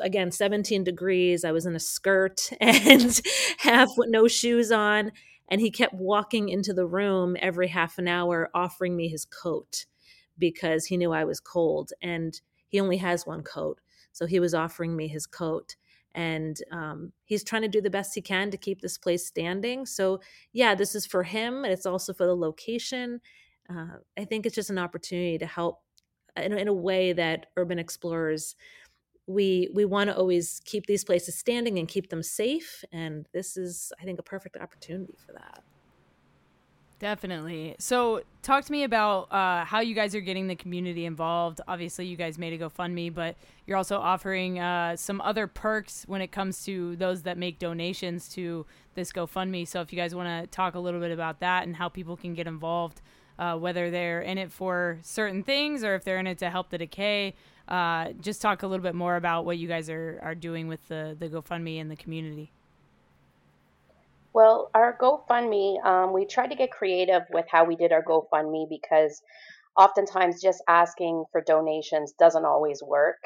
again 0.02 0.30
17 0.30 0.84
degrees 0.84 1.44
i 1.44 1.52
was 1.52 1.66
in 1.66 1.74
a 1.74 1.80
skirt 1.80 2.50
and 2.60 3.20
half 3.58 3.90
with 3.96 4.08
no 4.08 4.28
shoes 4.28 4.70
on 4.72 5.10
and 5.48 5.60
he 5.60 5.70
kept 5.70 5.94
walking 5.94 6.48
into 6.48 6.72
the 6.72 6.86
room 6.86 7.36
every 7.40 7.68
half 7.68 7.98
an 7.98 8.08
hour 8.08 8.50
offering 8.54 8.96
me 8.96 9.08
his 9.08 9.24
coat 9.24 9.86
because 10.38 10.86
he 10.86 10.96
knew 10.96 11.12
I 11.12 11.24
was 11.24 11.40
cold 11.40 11.92
and 12.02 12.40
he 12.68 12.80
only 12.80 12.96
has 12.96 13.26
one 13.26 13.42
coat. 13.42 13.80
So 14.12 14.26
he 14.26 14.40
was 14.40 14.54
offering 14.54 14.96
me 14.96 15.08
his 15.08 15.26
coat 15.26 15.76
and 16.14 16.56
um, 16.70 17.12
he's 17.24 17.44
trying 17.44 17.62
to 17.62 17.68
do 17.68 17.80
the 17.80 17.90
best 17.90 18.14
he 18.14 18.22
can 18.22 18.50
to 18.50 18.56
keep 18.56 18.80
this 18.80 18.98
place 18.98 19.26
standing. 19.26 19.84
So, 19.84 20.20
yeah, 20.52 20.74
this 20.74 20.94
is 20.94 21.06
for 21.06 21.24
him 21.24 21.64
and 21.64 21.72
it's 21.72 21.86
also 21.86 22.12
for 22.12 22.26
the 22.26 22.36
location. 22.36 23.20
Uh, 23.68 23.98
I 24.16 24.24
think 24.24 24.46
it's 24.46 24.54
just 24.54 24.70
an 24.70 24.78
opportunity 24.78 25.38
to 25.38 25.46
help 25.46 25.82
in, 26.36 26.52
in 26.56 26.68
a 26.68 26.72
way 26.72 27.12
that 27.12 27.46
urban 27.56 27.78
explorers 27.78 28.54
we 29.26 29.68
we 29.72 29.84
want 29.84 30.10
to 30.10 30.16
always 30.16 30.60
keep 30.64 30.86
these 30.86 31.04
places 31.04 31.34
standing 31.34 31.78
and 31.78 31.88
keep 31.88 32.10
them 32.10 32.22
safe 32.22 32.84
and 32.92 33.26
this 33.32 33.56
is 33.56 33.92
i 34.00 34.04
think 34.04 34.18
a 34.18 34.22
perfect 34.22 34.56
opportunity 34.56 35.14
for 35.24 35.32
that. 35.32 35.62
Definitely. 37.00 37.74
So 37.80 38.22
talk 38.40 38.64
to 38.64 38.72
me 38.72 38.84
about 38.84 39.30
uh, 39.30 39.64
how 39.64 39.80
you 39.80 39.94
guys 39.94 40.14
are 40.14 40.20
getting 40.20 40.46
the 40.46 40.54
community 40.54 41.04
involved. 41.04 41.60
Obviously 41.66 42.06
you 42.06 42.16
guys 42.16 42.38
made 42.38 42.58
a 42.58 42.64
gofundme 42.64 43.12
but 43.12 43.36
you're 43.66 43.76
also 43.76 43.98
offering 43.98 44.58
uh, 44.58 44.96
some 44.96 45.20
other 45.20 45.46
perks 45.46 46.04
when 46.06 46.22
it 46.22 46.32
comes 46.32 46.64
to 46.64 46.96
those 46.96 47.22
that 47.22 47.36
make 47.36 47.58
donations 47.58 48.28
to 48.30 48.64
this 48.94 49.12
gofundme. 49.12 49.66
So 49.66 49.80
if 49.80 49.92
you 49.92 49.98
guys 49.98 50.14
want 50.14 50.44
to 50.44 50.46
talk 50.46 50.76
a 50.76 50.78
little 50.78 51.00
bit 51.00 51.10
about 51.10 51.40
that 51.40 51.64
and 51.64 51.76
how 51.76 51.88
people 51.88 52.16
can 52.16 52.32
get 52.32 52.46
involved 52.46 53.02
uh, 53.38 53.56
whether 53.56 53.90
they're 53.90 54.20
in 54.20 54.38
it 54.38 54.52
for 54.52 54.98
certain 55.02 55.42
things 55.42 55.82
or 55.82 55.94
if 55.94 56.04
they're 56.04 56.18
in 56.18 56.26
it 56.26 56.38
to 56.38 56.50
help 56.50 56.70
the 56.70 56.78
decay 56.78 57.34
uh, 57.68 58.12
just 58.20 58.42
talk 58.42 58.62
a 58.62 58.66
little 58.66 58.82
bit 58.82 58.94
more 58.94 59.16
about 59.16 59.44
what 59.44 59.58
you 59.58 59.68
guys 59.68 59.88
are, 59.88 60.18
are 60.22 60.34
doing 60.34 60.68
with 60.68 60.86
the, 60.88 61.16
the 61.18 61.28
GoFundMe 61.28 61.80
and 61.80 61.90
the 61.90 61.96
community. 61.96 62.52
Well, 64.32 64.70
our 64.74 64.98
GoFundMe, 65.00 65.84
um, 65.84 66.12
we 66.12 66.26
tried 66.26 66.48
to 66.48 66.56
get 66.56 66.72
creative 66.72 67.22
with 67.30 67.46
how 67.48 67.64
we 67.64 67.76
did 67.76 67.92
our 67.92 68.02
GoFundMe 68.02 68.68
because 68.68 69.22
oftentimes 69.78 70.42
just 70.42 70.62
asking 70.68 71.24
for 71.30 71.40
donations 71.40 72.12
doesn't 72.18 72.44
always 72.44 72.82
work. 72.82 73.18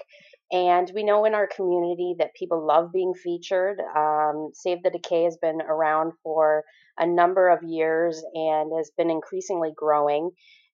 And 0.51 0.91
we 0.95 1.05
know 1.05 1.25
in 1.25 1.35
our 1.35 1.47
community 1.47 2.15
that 2.19 2.35
people 2.35 2.65
love 2.65 2.93
being 2.93 3.15
featured. 3.15 3.81
Um, 3.95 4.51
Save 4.55 4.83
the 4.83 4.91
Decay 4.91 5.25
has 5.25 5.37
been 5.37 5.61
around 5.61 6.13
for 6.23 6.65
a 6.99 7.07
number 7.07 7.49
of 7.49 7.63
years 7.63 8.23
and 8.35 8.73
has 8.77 8.91
been 8.97 9.11
increasingly 9.11 9.73
growing. 9.77 10.31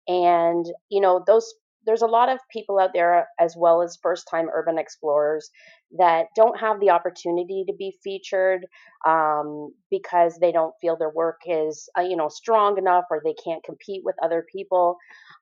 And, 0.07 0.67
you 0.91 1.01
know, 1.01 1.25
those 1.27 1.55
there's 1.87 2.03
a 2.03 2.07
lot 2.07 2.29
of 2.29 2.39
people 2.53 2.79
out 2.79 2.91
there 2.93 3.29
as 3.39 3.55
well 3.57 3.83
as 3.83 3.99
first 4.03 4.29
time 4.31 4.49
urban 4.53 4.79
explorers 4.79 5.51
that 5.99 6.27
don't 6.37 6.59
have 6.61 6.81
the 6.81 6.91
opportunity 6.91 7.65
to 7.67 7.75
be 7.79 7.97
featured 8.03 8.67
um, 9.07 9.73
because 9.91 10.39
they 10.41 10.53
don't 10.53 10.75
feel 10.81 10.97
their 10.97 11.11
work 11.11 11.41
is 11.47 11.89
uh, 11.99 12.03
you 12.03 12.17
know 12.17 12.29
strong 12.29 12.79
enough 12.79 13.05
or 13.11 13.21
they 13.25 13.35
can't 13.45 13.65
compete 13.65 14.03
with 14.05 14.17
other 14.23 14.45
people 14.53 14.97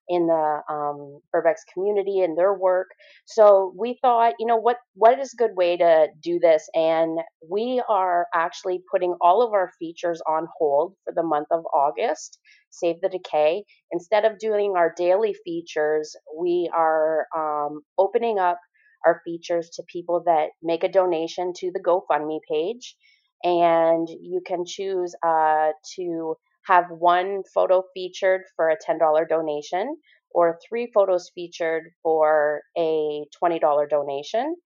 in 0.09 0.26
the 0.26 0.61
um, 0.71 1.21
urbex 1.35 1.56
community 1.73 2.21
and 2.21 2.37
their 2.37 2.54
work. 2.54 2.88
So 3.26 3.73
we 3.78 3.99
thought 4.02 4.35
you 4.38 4.47
know 4.47 4.56
what 4.56 4.78
what 4.94 5.18
is 5.18 5.32
a 5.35 5.37
good 5.37 5.56
way 5.56 5.76
to 5.76 6.09
do 6.23 6.38
this? 6.40 6.68
And 6.75 7.18
we 7.49 7.82
are 7.88 8.26
actually 8.35 8.80
putting 8.90 9.14
all 9.21 9.42
of 9.47 9.52
our 9.52 9.71
features 9.78 10.21
on 10.28 10.47
hold 10.59 10.94
for 11.04 11.12
the 11.14 11.23
month 11.23 11.49
of 11.50 11.64
august 11.75 12.38
save 12.71 13.00
the 13.02 13.09
decay. 13.09 13.64
Instead 13.92 14.25
of 14.25 14.38
doing 14.38 14.75
our 14.76 14.92
daily 14.97 15.35
features 15.44 16.16
we 16.38 16.71
are 16.75 17.26
um, 17.37 17.82
opening 17.99 18.38
up 18.38 18.59
our 19.04 19.21
features 19.25 19.71
to 19.71 19.82
people 19.85 20.23
that 20.26 20.50
make 20.62 20.85
a 20.85 20.92
donation 20.92 21.52
to 21.56 21.71
the 21.73 21.80
GoFundMe 21.80 22.40
page. 22.49 22.97
And 23.44 24.09
you 24.09 24.40
can 24.47 24.64
choose 24.64 25.14
uh, 25.26 25.71
to 25.97 26.37
have 26.66 26.85
one 26.90 27.42
photo 27.52 27.82
featured 27.94 28.42
for 28.56 28.71
a 28.71 28.76
$10 28.76 29.28
donation 29.28 29.97
or 30.30 30.59
three 30.66 30.90
photos 30.94 31.30
featured 31.35 31.90
for 32.02 32.62
a 32.78 33.25
$20 33.42 33.90
donation. 33.90 34.56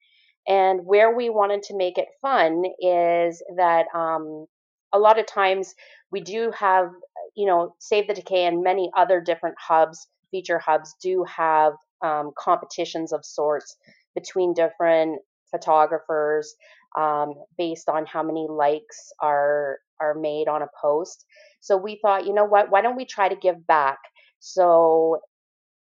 And 0.48 0.84
where 0.84 1.14
we 1.16 1.30
wanted 1.30 1.62
to 1.64 1.76
make 1.76 1.98
it 1.98 2.08
fun 2.22 2.62
is 2.80 3.42
that 3.56 3.86
um, 3.94 4.46
a 4.92 4.98
lot 4.98 5.18
of 5.18 5.26
times 5.26 5.74
we 6.12 6.20
do 6.20 6.52
have, 6.56 6.90
you 7.34 7.46
know, 7.46 7.74
Save 7.80 8.06
the 8.06 8.14
Decay 8.14 8.44
and 8.44 8.62
many 8.62 8.90
other 8.96 9.20
different 9.20 9.56
hubs, 9.58 10.06
feature 10.30 10.58
hubs, 10.58 10.94
do 11.02 11.24
have 11.24 11.72
um, 12.02 12.30
competitions 12.38 13.12
of 13.12 13.24
sorts 13.24 13.76
between 14.16 14.54
different 14.54 15.20
photographers 15.52 16.56
um, 16.98 17.34
based 17.56 17.88
on 17.88 18.06
how 18.06 18.24
many 18.24 18.48
likes 18.50 19.12
are 19.20 19.78
are 20.00 20.14
made 20.14 20.48
on 20.48 20.62
a 20.62 20.68
post. 20.82 21.24
So 21.60 21.76
we 21.76 22.00
thought, 22.02 22.26
you 22.26 22.34
know 22.34 22.44
what? 22.44 22.70
Why 22.70 22.82
don't 22.82 22.96
we 22.96 23.04
try 23.04 23.28
to 23.28 23.36
give 23.36 23.66
back? 23.66 23.98
So 24.40 25.20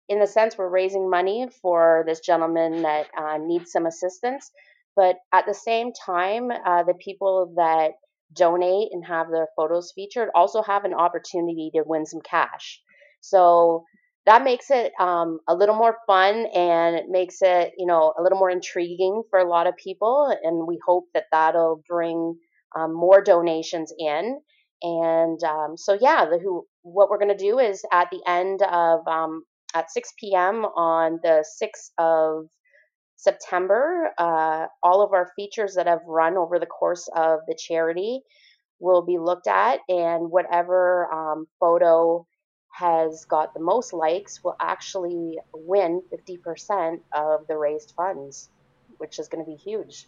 in 0.09 0.19
the 0.19 0.27
sense, 0.27 0.57
we're 0.57 0.69
raising 0.69 1.09
money 1.09 1.47
for 1.61 2.03
this 2.07 2.21
gentleman 2.21 2.83
that 2.83 3.07
uh, 3.17 3.37
needs 3.39 3.71
some 3.71 3.85
assistance, 3.85 4.51
but 4.95 5.17
at 5.33 5.45
the 5.45 5.53
same 5.53 5.91
time, 5.91 6.49
uh, 6.51 6.83
the 6.83 6.93
people 6.93 7.53
that 7.57 7.91
donate 8.33 8.89
and 8.91 9.05
have 9.05 9.29
their 9.29 9.47
photos 9.55 9.91
featured 9.93 10.29
also 10.35 10.61
have 10.61 10.85
an 10.85 10.93
opportunity 10.93 11.71
to 11.73 11.83
win 11.85 12.05
some 12.05 12.21
cash. 12.21 12.81
So 13.21 13.85
that 14.27 14.43
makes 14.43 14.69
it 14.69 14.93
um, 14.99 15.39
a 15.47 15.55
little 15.55 15.75
more 15.75 15.97
fun 16.05 16.47
and 16.53 16.95
it 16.97 17.05
makes 17.09 17.37
it 17.41 17.73
you 17.77 17.87
know 17.87 18.13
a 18.19 18.21
little 18.21 18.37
more 18.37 18.51
intriguing 18.51 19.23
for 19.29 19.39
a 19.39 19.49
lot 19.49 19.67
of 19.67 19.75
people 19.77 20.37
and 20.43 20.67
we 20.67 20.79
hope 20.85 21.05
that 21.15 21.25
that'll 21.31 21.81
bring 21.89 22.37
um, 22.77 22.93
more 22.93 23.23
donations 23.23 23.93
in. 23.97 24.39
And 24.83 25.43
um, 25.43 25.77
so 25.77 25.97
yeah 25.99 26.25
the 26.25 26.39
who 26.39 26.67
what 26.83 27.09
we're 27.09 27.19
going 27.19 27.35
to 27.35 27.43
do 27.43 27.57
is 27.59 27.83
at 27.91 28.09
the 28.11 28.21
end 28.27 28.61
of 28.63 29.07
um, 29.07 29.43
at 29.73 29.91
6 29.91 30.13
p.m 30.19 30.65
on 30.65 31.19
the 31.23 31.45
6th 31.61 31.91
of 31.97 32.45
september 33.17 34.11
uh, 34.17 34.67
all 34.83 35.03
of 35.03 35.13
our 35.13 35.31
features 35.35 35.75
that 35.75 35.87
have 35.87 36.01
run 36.07 36.37
over 36.37 36.59
the 36.59 36.67
course 36.67 37.09
of 37.15 37.39
the 37.47 37.57
charity 37.57 38.21
will 38.79 39.05
be 39.05 39.17
looked 39.17 39.47
at 39.47 39.79
and 39.89 40.31
whatever 40.31 41.11
um, 41.13 41.47
photo 41.59 42.25
has 42.69 43.25
got 43.25 43.53
the 43.53 43.59
most 43.59 43.93
likes 43.93 44.43
will 44.43 44.55
actually 44.59 45.39
win 45.53 46.01
50% 46.11 46.99
of 47.13 47.47
the 47.47 47.57
raised 47.57 47.93
funds, 47.95 48.49
which 48.97 49.19
is 49.19 49.27
going 49.27 49.43
to 49.43 49.49
be 49.49 49.57
huge. 49.57 50.07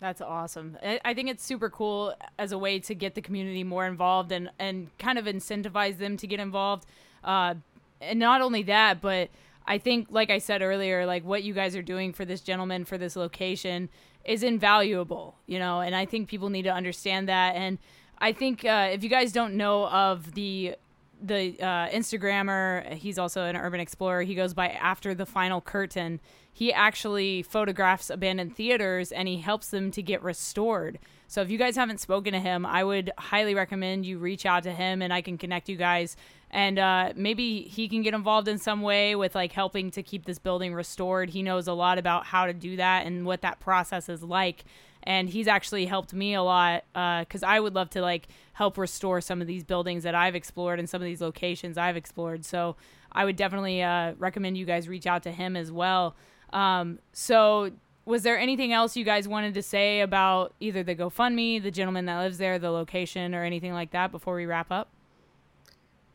That's 0.00 0.22
awesome. 0.22 0.78
I 1.04 1.12
think 1.12 1.28
it's 1.28 1.44
super 1.44 1.68
cool 1.68 2.14
as 2.38 2.52
a 2.52 2.58
way 2.58 2.78
to 2.80 2.94
get 2.94 3.14
the 3.14 3.20
community 3.20 3.64
more 3.64 3.84
involved 3.86 4.32
and, 4.32 4.50
and 4.58 4.96
kind 4.98 5.18
of 5.18 5.26
incentivize 5.26 5.98
them 5.98 6.16
to 6.16 6.26
get 6.26 6.40
involved. 6.40 6.86
Uh, 7.22 7.54
and 8.00 8.18
not 8.18 8.40
only 8.40 8.62
that, 8.62 9.02
but 9.02 9.28
I 9.66 9.76
think, 9.76 10.08
like 10.10 10.30
I 10.30 10.38
said 10.38 10.62
earlier, 10.62 11.04
like 11.04 11.22
what 11.22 11.42
you 11.42 11.52
guys 11.52 11.76
are 11.76 11.82
doing 11.82 12.14
for 12.14 12.24
this 12.24 12.40
gentleman 12.40 12.86
for 12.86 12.96
this 12.96 13.14
location 13.14 13.90
is 14.24 14.42
invaluable, 14.42 15.36
you 15.46 15.58
know, 15.58 15.80
and 15.80 15.94
I 15.94 16.06
think 16.06 16.28
people 16.28 16.48
need 16.48 16.62
to 16.62 16.72
understand 16.72 17.28
that. 17.28 17.54
And 17.54 17.78
I 18.20 18.32
think 18.32 18.64
uh, 18.64 18.90
if 18.92 19.02
you 19.02 19.08
guys 19.08 19.32
don't 19.32 19.54
know 19.54 19.86
of 19.88 20.34
the 20.34 20.76
the 21.22 21.60
uh, 21.60 21.88
Instagrammer, 21.88 22.94
he's 22.94 23.18
also 23.18 23.44
an 23.44 23.56
urban 23.56 23.80
explorer. 23.80 24.22
He 24.22 24.34
goes 24.34 24.54
by 24.54 24.68
After 24.68 25.14
the 25.14 25.26
Final 25.26 25.60
Curtain. 25.60 26.18
He 26.52 26.72
actually 26.72 27.42
photographs 27.42 28.10
abandoned 28.10 28.56
theaters 28.56 29.12
and 29.12 29.28
he 29.28 29.38
helps 29.38 29.68
them 29.68 29.90
to 29.92 30.02
get 30.02 30.22
restored. 30.22 30.98
So 31.28 31.42
if 31.42 31.50
you 31.50 31.58
guys 31.58 31.76
haven't 31.76 32.00
spoken 32.00 32.32
to 32.32 32.40
him, 32.40 32.66
I 32.66 32.82
would 32.84 33.12
highly 33.18 33.54
recommend 33.54 34.04
you 34.04 34.18
reach 34.18 34.46
out 34.46 34.62
to 34.64 34.72
him 34.72 35.00
and 35.02 35.12
I 35.12 35.20
can 35.20 35.38
connect 35.38 35.68
you 35.68 35.76
guys. 35.76 36.16
And 36.50 36.78
uh, 36.78 37.12
maybe 37.14 37.62
he 37.62 37.88
can 37.88 38.02
get 38.02 38.14
involved 38.14 38.48
in 38.48 38.58
some 38.58 38.82
way 38.82 39.14
with 39.14 39.34
like 39.34 39.52
helping 39.52 39.90
to 39.92 40.02
keep 40.02 40.24
this 40.24 40.38
building 40.38 40.74
restored. 40.74 41.30
He 41.30 41.42
knows 41.42 41.68
a 41.68 41.72
lot 41.72 41.98
about 41.98 42.26
how 42.26 42.46
to 42.46 42.52
do 42.52 42.76
that 42.76 43.06
and 43.06 43.24
what 43.24 43.42
that 43.42 43.60
process 43.60 44.08
is 44.08 44.22
like 44.22 44.64
and 45.02 45.28
he's 45.28 45.48
actually 45.48 45.86
helped 45.86 46.12
me 46.12 46.34
a 46.34 46.42
lot 46.42 46.84
because 46.92 47.42
uh, 47.42 47.46
I 47.46 47.60
would 47.60 47.74
love 47.74 47.90
to 47.90 48.02
like 48.02 48.28
help 48.52 48.76
restore 48.76 49.20
some 49.20 49.40
of 49.40 49.46
these 49.46 49.64
buildings 49.64 50.02
that 50.02 50.14
I've 50.14 50.34
explored 50.34 50.78
and 50.78 50.88
some 50.88 51.00
of 51.00 51.06
these 51.06 51.20
locations 51.20 51.78
I've 51.78 51.96
explored. 51.96 52.44
So 52.44 52.76
I 53.12 53.24
would 53.24 53.36
definitely 53.36 53.82
uh, 53.82 54.14
recommend 54.18 54.58
you 54.58 54.66
guys 54.66 54.88
reach 54.88 55.06
out 55.06 55.22
to 55.24 55.32
him 55.32 55.56
as 55.56 55.72
well. 55.72 56.14
Um, 56.52 56.98
so 57.12 57.70
was 58.04 58.22
there 58.22 58.38
anything 58.38 58.72
else 58.72 58.96
you 58.96 59.04
guys 59.04 59.28
wanted 59.28 59.54
to 59.54 59.62
say 59.62 60.00
about 60.00 60.54
either 60.60 60.82
the 60.82 60.94
GoFundMe, 60.94 61.62
the 61.62 61.70
gentleman 61.70 62.06
that 62.06 62.18
lives 62.18 62.38
there, 62.38 62.58
the 62.58 62.70
location, 62.70 63.34
or 63.34 63.44
anything 63.44 63.72
like 63.72 63.92
that 63.92 64.10
before 64.10 64.34
we 64.34 64.46
wrap 64.46 64.70
up? 64.70 64.88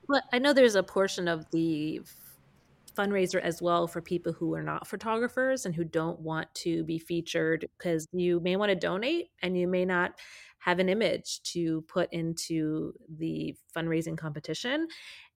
Well, 0.08 0.22
I 0.32 0.40
know 0.40 0.54
there's 0.54 0.76
a 0.76 0.84
portion 0.84 1.28
of 1.28 1.50
the 1.52 2.02
fundraiser 2.96 3.42
as 3.42 3.62
well 3.62 3.88
for 3.88 4.02
people 4.02 4.34
who 4.34 4.54
are 4.56 4.64
not 4.64 4.88
photographers 4.88 5.66
and 5.66 5.76
who 5.76 5.84
don't 5.84 6.20
want 6.20 6.54
to 6.56 6.84
be 6.84 6.98
featured 6.98 7.68
because 7.78 8.08
you 8.12 8.40
may 8.40 8.56
want 8.56 8.70
to 8.70 8.76
donate 8.76 9.28
and 9.42 9.58
you 9.58 9.68
may 9.68 9.86
not 9.86 10.14
have 10.60 10.80
an 10.80 10.90
image 10.90 11.42
to 11.44 11.84
put 11.84 12.12
into 12.12 12.92
the 13.18 13.56
fundraising 13.76 14.18
competition. 14.18 14.88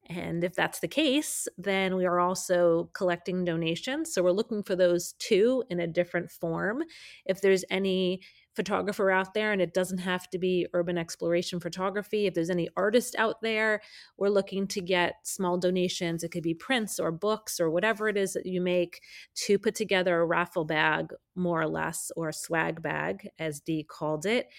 And 0.08 0.43
if 0.43 0.56
that's 0.56 0.80
the 0.80 0.88
case, 0.88 1.48
then 1.58 1.95
we 1.95 2.06
are 2.06 2.19
also 2.19 2.89
collecting 2.93 3.45
donations. 3.45 4.12
So 4.12 4.24
we're 4.24 4.32
looking 4.32 4.63
for 4.63 4.76
those 4.76 5.13
too 5.19 5.63
in 5.69 5.80
a 5.82 5.88
different 5.88 6.32
form. 6.32 6.84
If 7.26 7.41
there's 7.41 7.63
any 7.69 8.22
photographer 8.60 9.10
out 9.10 9.34
there, 9.34 9.54
and 9.54 9.62
it 9.62 9.74
doesn't 9.74 10.00
have 10.00 10.30
to 10.32 10.38
be 10.38 10.67
urban 10.74 10.98
exploration 10.98 11.62
photography. 11.62 12.28
If 12.28 12.34
there's 12.34 12.50
any 12.50 12.67
artist 12.76 13.15
out 13.17 13.41
there, 13.41 13.80
we're 14.17 14.28
looking 14.28 14.67
to 14.67 14.82
get 14.82 15.13
small 15.24 15.58
donations. 15.58 16.26
It 16.26 16.32
could 16.34 16.43
be 16.43 16.54
prints 16.54 17.00
or 17.00 17.10
books 17.10 17.62
or 17.62 17.69
whatever 17.69 18.10
it 18.10 18.17
is 18.17 18.34
that 18.34 18.45
you 18.45 18.60
make 18.60 19.00
to 19.45 19.58
put 19.58 19.76
together 19.76 20.19
a 20.19 20.26
raffle 20.26 20.65
bag, 20.65 21.13
more 21.36 21.62
or 21.62 21.69
less, 21.69 22.12
or 22.17 22.28
a 22.28 22.34
swag 22.34 22.82
bag, 22.82 23.30
as 23.39 23.62
Dee 23.62 23.86
called 23.86 24.26
it. 24.26 24.50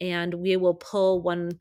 And 0.00 0.32
we 0.34 0.56
will 0.56 0.74
pull 0.74 1.20
one 1.20 1.58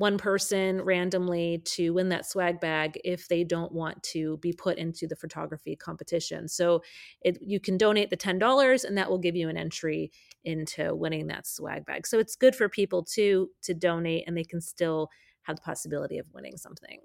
one 0.00 0.16
person 0.16 0.80
randomly 0.80 1.62
to 1.66 1.90
win 1.90 2.08
that 2.08 2.24
swag 2.24 2.58
bag 2.58 2.98
if 3.04 3.28
they 3.28 3.44
don't 3.44 3.72
want 3.72 4.02
to 4.02 4.38
be 4.38 4.50
put 4.50 4.78
into 4.78 5.06
the 5.06 5.16
photography 5.16 5.76
competition. 5.76 6.48
So 6.48 6.82
it, 7.20 7.36
you 7.42 7.60
can 7.60 7.76
donate 7.76 8.08
the 8.08 8.16
$10 8.16 8.84
and 8.84 8.96
that 8.96 9.10
will 9.10 9.18
give 9.18 9.36
you 9.36 9.50
an 9.50 9.58
entry 9.58 10.10
into 10.44 10.94
winning 10.94 11.26
that 11.28 11.46
swag 11.46 11.84
bag. 11.86 12.06
So 12.06 12.18
it's 12.18 12.36
good 12.36 12.54
for 12.54 12.68
people 12.68 13.04
too 13.04 13.50
to 13.62 13.74
donate 13.74 14.24
and 14.26 14.36
they 14.36 14.44
can 14.44 14.60
still 14.60 15.08
have 15.42 15.56
the 15.56 15.62
possibility 15.62 16.18
of 16.18 16.26
winning 16.32 16.56
something. 16.56 17.00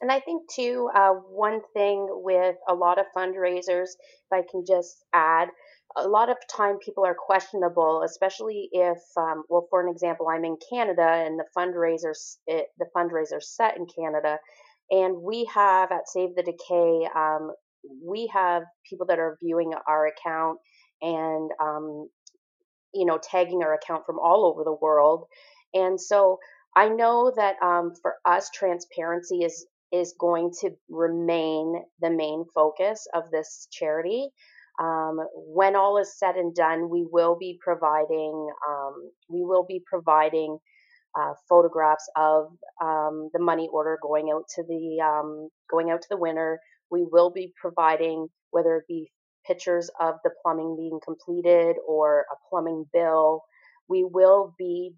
And 0.00 0.10
I 0.10 0.20
think 0.20 0.50
too, 0.50 0.88
uh, 0.94 1.10
one 1.10 1.60
thing 1.74 2.08
with 2.10 2.56
a 2.68 2.74
lot 2.74 2.98
of 2.98 3.04
fundraisers, 3.14 3.90
if 3.90 4.32
I 4.32 4.42
can 4.50 4.64
just 4.66 5.04
add, 5.12 5.48
a 5.96 6.08
lot 6.08 6.30
of 6.30 6.36
time 6.48 6.78
people 6.78 7.04
are 7.04 7.14
questionable, 7.14 8.02
especially 8.02 8.70
if, 8.72 8.98
um, 9.16 9.44
well, 9.50 9.66
for 9.68 9.82
an 9.82 9.92
example, 9.92 10.28
I'm 10.28 10.44
in 10.44 10.56
Canada 10.70 11.02
and 11.02 11.38
the 11.38 11.44
fundraisers, 11.56 12.36
it, 12.46 12.68
the 12.78 12.86
fundraiser 12.96 13.42
set 13.42 13.76
in 13.76 13.86
Canada, 13.86 14.38
and 14.90 15.20
we 15.20 15.44
have 15.52 15.92
at 15.92 16.08
Save 16.08 16.34
the 16.34 16.42
Decay, 16.44 17.08
um, 17.14 17.52
we 18.02 18.26
have 18.32 18.62
people 18.88 19.06
that 19.06 19.18
are 19.18 19.36
viewing 19.42 19.72
our 19.86 20.06
account 20.06 20.58
and, 21.02 21.50
um, 21.62 22.08
you 22.94 23.06
know, 23.06 23.18
tagging 23.22 23.62
our 23.62 23.74
account 23.74 24.04
from 24.06 24.18
all 24.18 24.46
over 24.46 24.64
the 24.64 24.76
world, 24.80 25.26
and 25.74 26.00
so 26.00 26.38
I 26.76 26.88
know 26.88 27.32
that 27.36 27.56
um, 27.62 27.92
for 28.00 28.16
us, 28.24 28.50
transparency 28.50 29.42
is 29.44 29.66
is 29.92 30.14
going 30.18 30.52
to 30.60 30.70
remain 30.88 31.82
the 32.00 32.10
main 32.10 32.44
focus 32.54 33.06
of 33.14 33.30
this 33.30 33.66
charity. 33.72 34.28
Um, 34.80 35.18
when 35.34 35.76
all 35.76 35.98
is 35.98 36.16
said 36.18 36.36
and 36.36 36.54
done, 36.54 36.88
we 36.88 37.06
will 37.10 37.36
be 37.38 37.58
providing 37.62 38.50
um, 38.68 39.10
we 39.28 39.44
will 39.44 39.64
be 39.66 39.82
providing 39.86 40.58
uh, 41.18 41.34
photographs 41.48 42.08
of 42.16 42.46
um, 42.82 43.30
the 43.32 43.40
money 43.40 43.68
order 43.72 43.98
going 44.02 44.30
out 44.32 44.44
to 44.56 44.62
the 44.64 45.00
um, 45.04 45.48
going 45.70 45.90
out 45.90 46.02
to 46.02 46.08
the 46.10 46.16
winner. 46.16 46.60
We 46.90 47.04
will 47.10 47.30
be 47.30 47.52
providing 47.60 48.28
whether 48.50 48.76
it 48.76 48.84
be 48.88 49.10
pictures 49.46 49.90
of 50.00 50.16
the 50.24 50.30
plumbing 50.42 50.76
being 50.76 51.00
completed 51.04 51.76
or 51.86 52.26
a 52.32 52.36
plumbing 52.48 52.86
bill. 52.92 53.42
We 53.88 54.04
will 54.04 54.54
be 54.58 54.94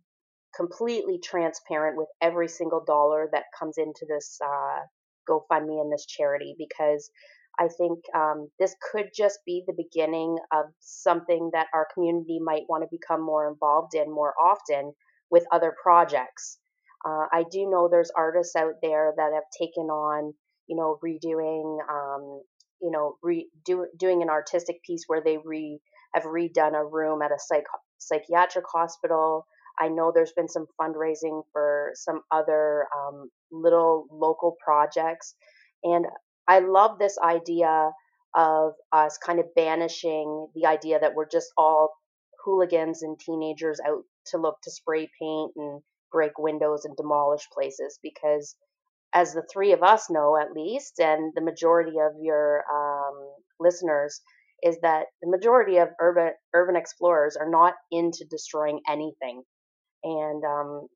completely 0.55 1.19
transparent 1.23 1.97
with 1.97 2.09
every 2.21 2.49
single 2.49 2.85
dollar 2.85 3.29
that 3.33 3.45
comes 3.59 3.79
into 3.79 4.07
this 4.09 4.39
uh, 4.45 4.81
GoFundMe 5.29 5.81
and 5.81 5.93
this 5.93 6.07
charity 6.07 6.55
because 6.59 7.11
I 7.59 7.69
think 7.69 8.01
um, 8.15 8.49
this 8.59 8.75
could 8.91 9.11
just 9.15 9.41
be 9.45 9.63
the 9.67 9.75
beginning 9.77 10.39
of 10.53 10.67
something 10.81 11.51
that 11.53 11.69
our 11.75 11.87
community 11.93 12.39
might 12.43 12.63
want 12.69 12.83
to 12.83 12.89
become 12.91 13.23
more 13.23 13.51
involved 13.51 13.95
in 13.95 14.11
more 14.11 14.35
often 14.43 14.93
with 15.31 15.45
other 15.53 15.75
projects. 15.83 16.59
Uh, 17.05 17.27
I 17.33 17.45
do 17.51 17.69
know 17.69 17.89
there's 17.89 18.13
artists 18.17 18.57
out 18.57 18.75
there 18.81 19.13
that 19.17 19.33
have 19.35 19.43
taken 19.59 19.85
on, 19.85 20.33
you 20.67 20.77
know, 20.77 20.99
redoing, 21.05 21.79
um, 21.91 22.43
you 22.83 22.91
know, 22.91 23.17
re- 23.23 23.49
do, 23.65 23.87
doing 23.97 24.23
an 24.23 24.29
artistic 24.29 24.83
piece 24.85 25.05
where 25.07 25.23
they 25.25 25.39
re 25.45 25.81
have 26.15 26.25
redone 26.25 26.75
a 26.75 26.85
room 26.85 27.23
at 27.23 27.31
a 27.31 27.39
psych- 27.39 27.65
psychiatric 27.99 28.65
hospital. 28.73 29.47
I 29.81 29.89
know 29.89 30.13
there's 30.15 30.33
been 30.33 30.49
some 30.49 30.67
fundraising 30.81 31.43
for 31.53 31.93
some 31.95 32.21
other 32.31 32.87
um, 32.95 33.31
little 33.51 34.07
local 34.11 34.57
projects. 34.63 35.35
And 35.83 36.07
I 36.47 36.59
love 36.59 36.99
this 36.99 37.17
idea 37.23 37.91
of 38.35 38.73
us 38.93 39.19
kind 39.19 39.39
of 39.39 39.47
banishing 39.55 40.49
the 40.55 40.67
idea 40.67 40.99
that 41.01 41.15
we're 41.15 41.29
just 41.29 41.53
all 41.57 41.91
hooligans 42.45 43.03
and 43.03 43.19
teenagers 43.19 43.81
out 43.87 44.03
to 44.27 44.39
look 44.39 44.57
to 44.63 44.71
spray 44.71 45.09
paint 45.21 45.53
and 45.57 45.81
break 46.11 46.39
windows 46.39 46.85
and 46.85 46.97
demolish 46.97 47.49
places 47.53 47.99
because 48.03 48.57
as 49.15 49.33
the 49.35 49.45
three 49.53 49.73
of 49.73 49.83
us 49.83 50.11
know 50.11 50.37
at 50.37 50.53
least 50.53 50.99
and 51.01 51.33
the 51.35 51.43
majority 51.43 51.99
of 52.01 52.13
your 52.21 52.65
um, 52.73 53.15
listeners 53.61 54.21
is 54.63 54.79
that 54.83 55.07
the 55.23 55.31
majority 55.31 55.79
of 55.79 55.89
urban 56.01 56.33
urban 56.55 56.77
explorers 56.77 57.37
are 57.37 57.49
not 57.51 57.75
into 57.91 58.25
destroying 58.31 58.81
anything. 58.89 59.43
And 60.05 60.45
um, 60.45 60.89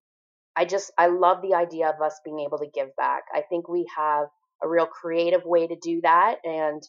i 0.57 0.65
just 0.65 0.93
i 0.99 1.07
love 1.07 1.39
the 1.43 1.55
idea 1.55 1.89
of 1.89 2.01
us 2.03 2.21
being 2.25 2.41
able 2.41 2.59
to 2.59 2.71
give 2.75 2.89
back. 2.97 3.25
I 3.35 3.43
think 3.49 3.69
we 3.69 3.87
have 3.97 4.27
a 4.63 4.69
real 4.69 4.87
creative 4.87 5.45
way 5.45 5.67
to 5.67 5.77
do 5.83 6.01
that 6.03 6.37
and 6.45 6.83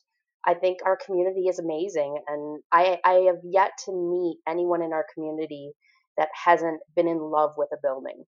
i 0.46 0.54
think 0.54 0.80
our 0.86 0.98
community 1.06 1.48
is 1.50 1.60
amazing 1.60 2.18
and 2.28 2.63
i 2.72 2.98
i 3.04 3.13
have 3.28 3.40
yet 3.44 3.72
to 3.86 3.92
meet 3.92 4.38
anyone 4.48 4.82
in 4.82 4.94
our 4.94 5.06
community 5.13 5.74
that 6.18 6.30
hasn't 6.34 6.82
been 6.96 7.08
in 7.08 7.20
love 7.20 7.52
with 7.58 7.70
a 7.74 7.78
building. 7.82 8.24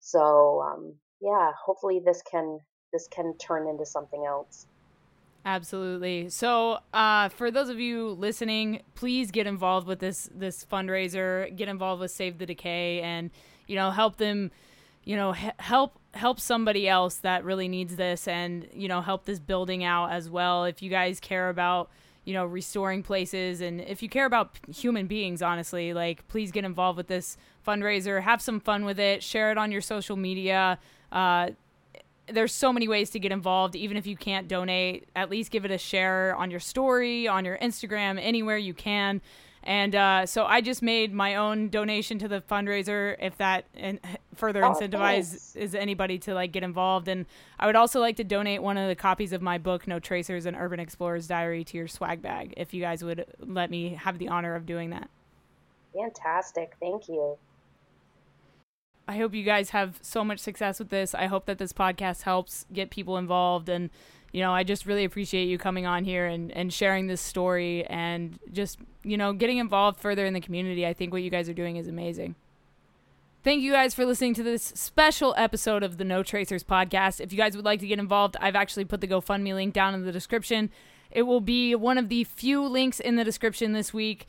So 0.00 0.62
um, 0.62 0.94
yeah 1.20 1.52
hopefully 1.64 2.00
this 2.04 2.22
can 2.30 2.58
this 2.92 3.08
can 3.08 3.36
turn 3.38 3.68
into 3.68 3.84
something 3.84 4.24
else 4.26 4.66
Absolutely. 5.46 6.30
So, 6.30 6.78
uh, 6.94 7.28
for 7.28 7.50
those 7.50 7.68
of 7.68 7.78
you 7.78 8.10
listening, 8.12 8.80
please 8.94 9.30
get 9.30 9.46
involved 9.46 9.86
with 9.86 9.98
this 9.98 10.30
this 10.34 10.64
fundraiser. 10.64 11.54
Get 11.54 11.68
involved 11.68 12.00
with 12.00 12.10
Save 12.10 12.38
the 12.38 12.46
Decay, 12.46 13.02
and 13.02 13.30
you 13.66 13.76
know 13.76 13.90
help 13.90 14.16
them. 14.16 14.50
You 15.04 15.16
know, 15.16 15.32
help 15.58 15.98
help 16.14 16.40
somebody 16.40 16.88
else 16.88 17.16
that 17.16 17.44
really 17.44 17.68
needs 17.68 17.96
this, 17.96 18.26
and 18.26 18.66
you 18.72 18.88
know 18.88 19.02
help 19.02 19.26
this 19.26 19.38
building 19.38 19.84
out 19.84 20.12
as 20.12 20.30
well. 20.30 20.64
If 20.64 20.80
you 20.80 20.88
guys 20.88 21.20
care 21.20 21.50
about 21.50 21.90
you 22.24 22.32
know 22.32 22.46
restoring 22.46 23.02
places, 23.02 23.60
and 23.60 23.82
if 23.82 24.02
you 24.02 24.08
care 24.08 24.24
about 24.24 24.58
human 24.74 25.06
beings, 25.06 25.42
honestly, 25.42 25.92
like 25.92 26.26
please 26.26 26.52
get 26.52 26.64
involved 26.64 26.96
with 26.96 27.08
this 27.08 27.36
fundraiser. 27.66 28.22
Have 28.22 28.40
some 28.40 28.60
fun 28.60 28.86
with 28.86 28.98
it. 28.98 29.22
Share 29.22 29.50
it 29.50 29.58
on 29.58 29.70
your 29.70 29.82
social 29.82 30.16
media. 30.16 30.78
Uh, 31.14 31.50
there's 32.26 32.52
so 32.52 32.72
many 32.72 32.88
ways 32.88 33.10
to 33.10 33.18
get 33.18 33.32
involved. 33.32 33.76
Even 33.76 33.96
if 33.96 34.06
you 34.06 34.16
can't 34.16 34.48
donate 34.48 35.06
at 35.14 35.30
least 35.30 35.50
give 35.50 35.64
it 35.64 35.70
a 35.70 35.78
share 35.78 36.34
on 36.36 36.50
your 36.50 36.60
story 36.60 37.28
on 37.28 37.44
your 37.44 37.56
instagram 37.58 38.18
anywhere 38.20 38.56
you 38.58 38.74
can. 38.74 39.20
And 39.66 39.94
uh, 39.94 40.26
so 40.26 40.44
i 40.44 40.60
just 40.62 40.82
made 40.82 41.12
my 41.12 41.36
own 41.36 41.68
donation 41.68 42.18
to 42.20 42.28
the 42.28 42.40
fundraiser 42.40 43.16
if 43.20 43.36
that 43.38 43.64
and 43.74 43.98
further 44.34 44.64
Oh, 44.64 44.72
incentivizes 44.72 45.52
thanks. 45.52 45.74
anybody 45.74 46.18
to 46.20 46.34
like 46.34 46.50
get 46.52 46.62
involved. 46.62 47.08
And 47.08 47.26
i 47.58 47.66
would 47.66 47.76
also 47.76 48.00
like 48.00 48.16
to 48.16 48.24
donate 48.24 48.62
one 48.62 48.78
of 48.78 48.88
the 48.88 48.94
copies 48.96 49.32
of 49.34 49.42
my 49.42 49.58
book 49.58 49.86
no 49.86 49.98
tracers 49.98 50.46
and 50.46 50.56
urban 50.56 50.80
explorers 50.80 51.26
diary 51.26 51.62
to 51.64 51.76
your 51.76 51.88
swag 51.88 52.22
bag 52.22 52.54
if 52.56 52.72
you 52.72 52.80
guys 52.80 53.04
would 53.04 53.26
let 53.38 53.70
me 53.70 53.90
have 54.02 54.18
the 54.18 54.28
honor 54.28 54.54
of 54.54 54.64
doing 54.64 54.88
that. 54.90 55.10
Fantastic. 55.94 56.72
Thank 56.80 57.06
you 57.08 57.36
I 59.06 59.18
hope 59.18 59.34
you 59.34 59.44
guys 59.44 59.70
have 59.70 59.98
so 60.00 60.24
much 60.24 60.38
success 60.38 60.78
with 60.78 60.88
this. 60.88 61.14
I 61.14 61.26
hope 61.26 61.46
that 61.46 61.58
this 61.58 61.72
podcast 61.72 62.22
helps 62.22 62.64
get 62.72 62.90
people 62.90 63.18
involved. 63.18 63.68
And, 63.68 63.90
you 64.32 64.40
know, 64.40 64.52
I 64.52 64.64
just 64.64 64.86
really 64.86 65.04
appreciate 65.04 65.44
you 65.44 65.58
coming 65.58 65.84
on 65.84 66.04
here 66.04 66.26
and, 66.26 66.50
and 66.52 66.72
sharing 66.72 67.06
this 67.06 67.20
story 67.20 67.84
and 67.86 68.38
just, 68.50 68.78
you 69.02 69.16
know, 69.16 69.32
getting 69.32 69.58
involved 69.58 70.00
further 70.00 70.24
in 70.24 70.32
the 70.32 70.40
community. 70.40 70.86
I 70.86 70.94
think 70.94 71.12
what 71.12 71.22
you 71.22 71.30
guys 71.30 71.48
are 71.48 71.54
doing 71.54 71.76
is 71.76 71.86
amazing. 71.86 72.34
Thank 73.42 73.60
you 73.60 73.72
guys 73.72 73.94
for 73.94 74.06
listening 74.06 74.32
to 74.34 74.42
this 74.42 74.62
special 74.62 75.34
episode 75.36 75.82
of 75.82 75.98
the 75.98 76.04
No 76.04 76.22
Tracers 76.22 76.64
podcast. 76.64 77.20
If 77.20 77.30
you 77.30 77.36
guys 77.36 77.54
would 77.54 77.64
like 77.66 77.80
to 77.80 77.86
get 77.86 77.98
involved, 77.98 78.38
I've 78.40 78.56
actually 78.56 78.86
put 78.86 79.02
the 79.02 79.06
GoFundMe 79.06 79.52
link 79.52 79.74
down 79.74 79.92
in 79.92 80.06
the 80.06 80.12
description. 80.12 80.70
It 81.10 81.24
will 81.24 81.42
be 81.42 81.74
one 81.74 81.98
of 81.98 82.08
the 82.08 82.24
few 82.24 82.66
links 82.66 83.00
in 83.00 83.16
the 83.16 83.24
description 83.24 83.72
this 83.72 83.92
week. 83.92 84.26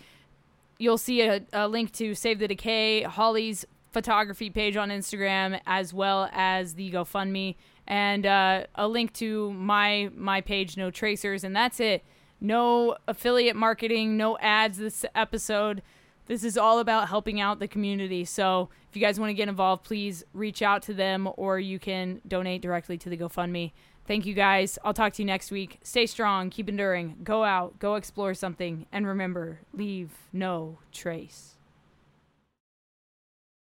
You'll 0.78 0.98
see 0.98 1.22
a, 1.22 1.46
a 1.54 1.70
link 1.70 1.94
to 1.94 2.14
Save 2.14 2.40
the 2.40 2.50
Decay, 2.50 3.04
Holly's 3.04 3.66
photography 3.96 4.50
page 4.50 4.76
on 4.76 4.90
Instagram, 4.90 5.58
as 5.66 5.94
well 5.94 6.30
as 6.34 6.76
the 6.76 6.92
GoFundMe, 6.92 7.56
and 7.88 8.26
uh, 8.26 8.66
a 8.76 8.90
link 8.90 9.14
to 9.14 9.54
my 9.54 10.10
my 10.14 10.42
page, 10.42 10.76
No 10.76 10.92
Tracers, 10.92 11.46
and 11.46 11.56
that's 11.56 11.80
it. 11.80 12.04
No 12.42 12.98
affiliate 13.08 13.56
marketing, 13.56 14.18
no 14.18 14.38
ads 14.40 14.80
this 14.80 15.06
episode. 15.16 15.82
This 16.26 16.44
is 16.44 16.58
all 16.58 16.80
about 16.80 17.08
helping 17.08 17.40
out 17.40 17.60
the 17.60 17.70
community. 17.70 18.26
So 18.26 18.68
if 18.90 18.98
you 18.98 19.02
guys 19.02 19.18
want 19.18 19.30
to 19.30 19.34
get 19.34 19.48
involved, 19.48 19.86
please 19.86 20.26
reach 20.34 20.62
out 20.62 20.82
to 20.84 20.94
them 20.94 21.30
or 21.38 21.58
you 21.58 21.80
can 21.80 22.20
donate 22.28 22.62
directly 22.62 22.98
to 22.98 23.10
the 23.10 23.16
GoFundMe. 23.16 23.72
Thank 24.06 24.26
you 24.26 24.34
guys. 24.34 24.78
I'll 24.84 24.94
talk 24.94 25.14
to 25.14 25.22
you 25.22 25.26
next 25.26 25.52
week. 25.52 25.80
Stay 25.84 26.06
strong, 26.06 26.50
keep 26.50 26.68
enduring, 26.68 27.16
go 27.24 27.46
out, 27.46 27.80
go 27.80 27.96
explore 27.96 28.34
something, 28.34 28.88
and 28.92 29.08
remember, 29.08 29.62
leave 29.72 30.10
no 30.34 30.80
trace. 30.92 31.55